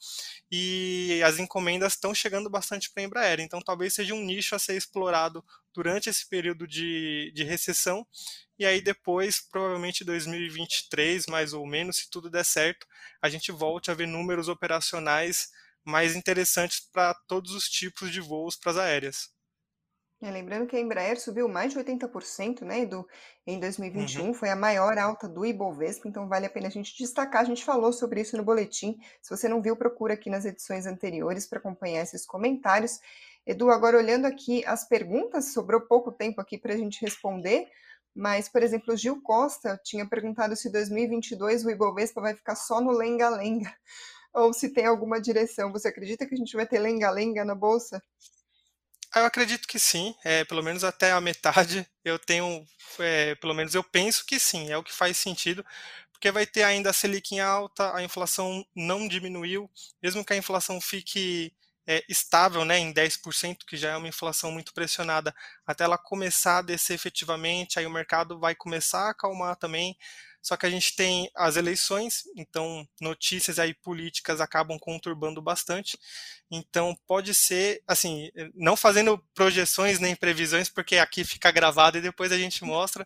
e 0.49 1.21
as 1.25 1.41
encomendas 1.41 1.95
estão 1.95 2.15
chegando 2.15 2.49
bastante 2.49 2.89
para 2.89 3.03
a 3.03 3.07
Embraer. 3.07 3.41
Então, 3.41 3.61
talvez 3.61 3.95
seja 3.95 4.15
um 4.15 4.25
nicho 4.25 4.55
a 4.55 4.59
ser 4.61 4.77
explorado 4.77 5.45
durante 5.75 6.09
esse 6.09 6.25
período 6.29 6.69
de, 6.69 7.33
de 7.35 7.43
recessão, 7.43 8.07
e 8.57 8.65
aí 8.65 8.81
depois, 8.81 9.41
provavelmente 9.41 10.05
2023, 10.05 11.27
mais 11.27 11.53
ou 11.53 11.67
menos, 11.67 11.97
se 11.97 12.09
tudo 12.09 12.31
der 12.31 12.45
certo, 12.45 12.87
a 13.21 13.29
gente 13.29 13.51
volte 13.51 13.91
a 13.91 13.95
ver 13.95 14.07
números 14.07 14.47
operacionais 14.47 15.49
mais 15.85 16.15
interessantes 16.15 16.79
para 16.79 17.13
todos 17.27 17.51
os 17.53 17.69
tipos 17.69 18.13
de 18.13 18.21
voos 18.21 18.55
para 18.55 18.71
as 18.71 18.79
aéreas. 18.79 19.38
É, 20.21 20.33
lembrando 20.33 20.67
que 20.67 20.77
a 20.77 20.81
Embraer 20.81 21.21
subiu 21.21 21.49
mais 21.49 21.73
de 21.73 21.79
80%, 21.79 22.63
né, 22.63 22.81
Edu, 22.81 23.07
em 23.47 23.61
2021, 23.61 24.27
uhum. 24.27 24.35
foi 24.35 24.51
a 24.51 24.57
maior 24.57 24.99
alta 24.99 25.29
do 25.29 25.47
Ibovespa, 25.47 26.09
então 26.09 26.27
vale 26.27 26.45
a 26.45 26.51
pena 26.51 26.67
a 26.67 26.71
gente 26.71 26.97
destacar, 26.99 27.43
a 27.43 27.45
gente 27.45 27.65
falou 27.65 27.93
sobre 27.93 28.21
isso 28.21 28.37
no 28.37 28.43
boletim, 28.43 28.99
se 29.23 29.31
você 29.31 29.49
não 29.49 29.63
viu, 29.63 29.77
procura 29.77 30.15
aqui 30.15 30.29
nas 30.29 30.45
edições 30.45 30.87
anteriores 30.87 31.47
para 31.47 31.61
acompanhar 31.61 32.03
esses 32.03 32.27
comentários. 32.27 32.99
Edu, 33.47 33.71
agora 33.71 33.97
olhando 33.97 34.27
aqui 34.27 34.65
as 34.67 34.89
perguntas, 34.89 35.53
sobrou 35.53 35.83
pouco 35.83 36.11
tempo 36.11 36.41
aqui 36.41 36.59
para 36.59 36.75
a 36.75 36.77
gente 36.77 37.01
responder, 37.01 37.69
mas, 38.13 38.49
por 38.49 38.65
exemplo, 38.65 38.95
o 38.95 38.97
Gil 38.97 39.23
Costa 39.23 39.81
tinha 39.85 40.05
perguntado 40.05 40.57
se 40.57 40.69
2022 40.73 41.65
o 41.65 41.71
Ibovespa 41.71 42.21
vai 42.21 42.35
ficar 42.35 42.57
só 42.57 42.81
no 42.81 42.91
lenga-lenga, 42.91 43.73
ou 44.35 44.53
se 44.53 44.71
tem 44.71 44.85
alguma 44.85 45.21
direção. 45.21 45.71
Você 45.71 45.87
acredita 45.87 46.27
que 46.27 46.35
a 46.35 46.39
gente 46.39 46.57
vai 46.57 46.67
ter 46.67 46.81
lenga-lenga 46.81 47.45
na 47.45 47.55
Bolsa? 47.55 48.03
Eu 49.19 49.27
acredito 49.27 49.67
que 49.67 49.79
sim, 49.79 50.15
é, 50.25 50.45
pelo 50.45 50.63
menos 50.63 50.85
até 50.85 51.13
a 51.13 51.21
metade. 51.21 51.87
Eu 52.05 52.19
tenho, 52.19 52.65
é, 52.99 53.35
pelo 53.37 53.55
menos 53.55 53.75
eu 53.75 53.85
penso 53.85 54.25
que 54.25 54.39
sim, 54.39 54.71
é 54.71 54.77
o 54.77 54.83
que 54.83 54.93
faz 54.93 55.17
sentido, 55.17 55.65
porque 56.13 56.31
vai 56.31 56.47
ter 56.47 56.63
ainda 56.65 56.91
a 56.91 56.93
Selic 56.93 57.35
em 57.35 57.41
alta, 57.41 57.95
a 57.95 58.03
inflação 58.03 58.65
não 58.75 59.07
diminuiu, 59.07 59.71
mesmo 60.03 60.25
que 60.25 60.33
a 60.33 60.37
inflação 60.37 60.81
fique 60.81 61.53
é, 61.87 62.05
estável 62.09 62.65
né, 62.65 62.79
em 62.79 62.93
10%, 62.93 63.65
que 63.67 63.77
já 63.77 63.91
é 63.93 63.97
uma 63.97 64.09
inflação 64.09 64.51
muito 64.53 64.75
pressionada, 64.75 65.35
até 65.67 65.85
ela 65.85 65.99
começar 65.99 66.59
a 66.59 66.63
descer 66.63 66.95
efetivamente, 66.95 67.79
aí 67.79 67.87
o 67.87 67.91
mercado 67.91 68.39
vai 68.39 68.55
começar 68.55 69.07
a 69.07 69.11
acalmar 69.11 69.57
também. 69.57 69.97
Só 70.41 70.57
que 70.57 70.67
a 70.67 70.71
gente 70.71 70.95
tem 70.97 71.31
as 71.37 71.57
eleições, 71.57 72.23
então 72.37 72.87
notícias 73.01 73.59
aí 73.59 73.75
políticas 73.75 74.41
acabam 74.41 74.79
conturbando 74.79 75.43
bastante. 75.43 75.99
Então 76.51 76.97
pode 77.07 77.35
ser, 77.35 77.83
assim, 77.87 78.31
não 78.55 78.77
fazendo 78.77 79.19
projeções 79.35 79.99
nem 79.99 80.17
previsões, 80.17 80.69
porque 80.69 80.97
aqui 80.99 81.25
fica 81.25 81.51
gravado 81.51 81.99
e 81.99 82.01
depois 82.01 82.33
a 82.33 82.39
gente 82.39 82.65
mostra, 82.65 83.05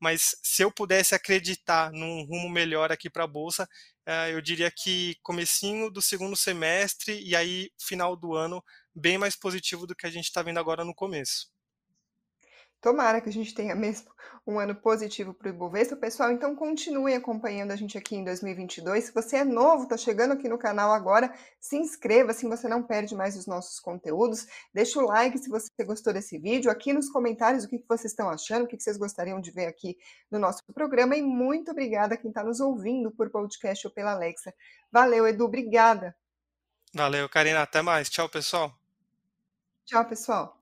mas 0.00 0.36
se 0.42 0.62
eu 0.62 0.70
pudesse 0.72 1.14
acreditar 1.14 1.90
num 1.92 2.24
rumo 2.24 2.48
melhor 2.50 2.92
aqui 2.92 3.08
para 3.08 3.24
a 3.24 3.26
bolsa, 3.26 3.68
eh, 4.06 4.32
eu 4.32 4.40
diria 4.40 4.70
que 4.70 5.16
comecinho 5.22 5.90
do 5.90 6.02
segundo 6.02 6.36
semestre 6.36 7.20
e 7.22 7.36
aí 7.36 7.70
final 7.80 8.16
do 8.16 8.34
ano 8.34 8.62
bem 8.94 9.16
mais 9.18 9.36
positivo 9.36 9.86
do 9.86 9.94
que 9.94 10.06
a 10.06 10.10
gente 10.10 10.24
está 10.24 10.42
vendo 10.42 10.58
agora 10.58 10.84
no 10.84 10.94
começo. 10.94 11.51
Tomara 12.82 13.20
que 13.20 13.28
a 13.28 13.32
gente 13.32 13.54
tenha 13.54 13.76
mesmo 13.76 14.10
um 14.44 14.58
ano 14.58 14.74
positivo 14.74 15.32
para 15.32 15.46
o 15.46 15.54
Ibovespa. 15.54 15.94
Pessoal, 15.94 16.32
então 16.32 16.56
continuem 16.56 17.14
acompanhando 17.14 17.70
a 17.70 17.76
gente 17.76 17.96
aqui 17.96 18.16
em 18.16 18.24
2022. 18.24 19.04
Se 19.04 19.14
você 19.14 19.36
é 19.36 19.44
novo, 19.44 19.84
está 19.84 19.96
chegando 19.96 20.32
aqui 20.32 20.48
no 20.48 20.58
canal 20.58 20.90
agora, 20.90 21.32
se 21.60 21.76
inscreva, 21.76 22.32
assim 22.32 22.48
você 22.48 22.66
não 22.66 22.82
perde 22.82 23.14
mais 23.14 23.36
os 23.36 23.46
nossos 23.46 23.78
conteúdos. 23.78 24.48
Deixa 24.74 24.98
o 24.98 25.06
like 25.06 25.38
se 25.38 25.48
você 25.48 25.70
gostou 25.84 26.12
desse 26.12 26.36
vídeo. 26.38 26.72
Aqui 26.72 26.92
nos 26.92 27.08
comentários 27.08 27.62
o 27.62 27.68
que 27.68 27.84
vocês 27.88 28.10
estão 28.10 28.28
achando, 28.28 28.64
o 28.64 28.66
que 28.66 28.78
vocês 28.78 28.96
gostariam 28.96 29.40
de 29.40 29.52
ver 29.52 29.66
aqui 29.66 29.96
no 30.28 30.40
nosso 30.40 30.60
programa. 30.74 31.14
E 31.14 31.22
muito 31.22 31.70
obrigada 31.70 32.14
a 32.14 32.16
quem 32.16 32.30
está 32.30 32.42
nos 32.42 32.58
ouvindo 32.58 33.12
por 33.12 33.30
podcast 33.30 33.86
ou 33.86 33.92
pela 33.92 34.10
Alexa. 34.10 34.52
Valeu, 34.90 35.24
Edu, 35.24 35.44
obrigada. 35.44 36.16
Valeu, 36.92 37.28
Karina. 37.28 37.62
Até 37.62 37.80
mais. 37.80 38.10
Tchau, 38.10 38.28
pessoal. 38.28 38.74
Tchau, 39.86 40.04
pessoal. 40.04 40.58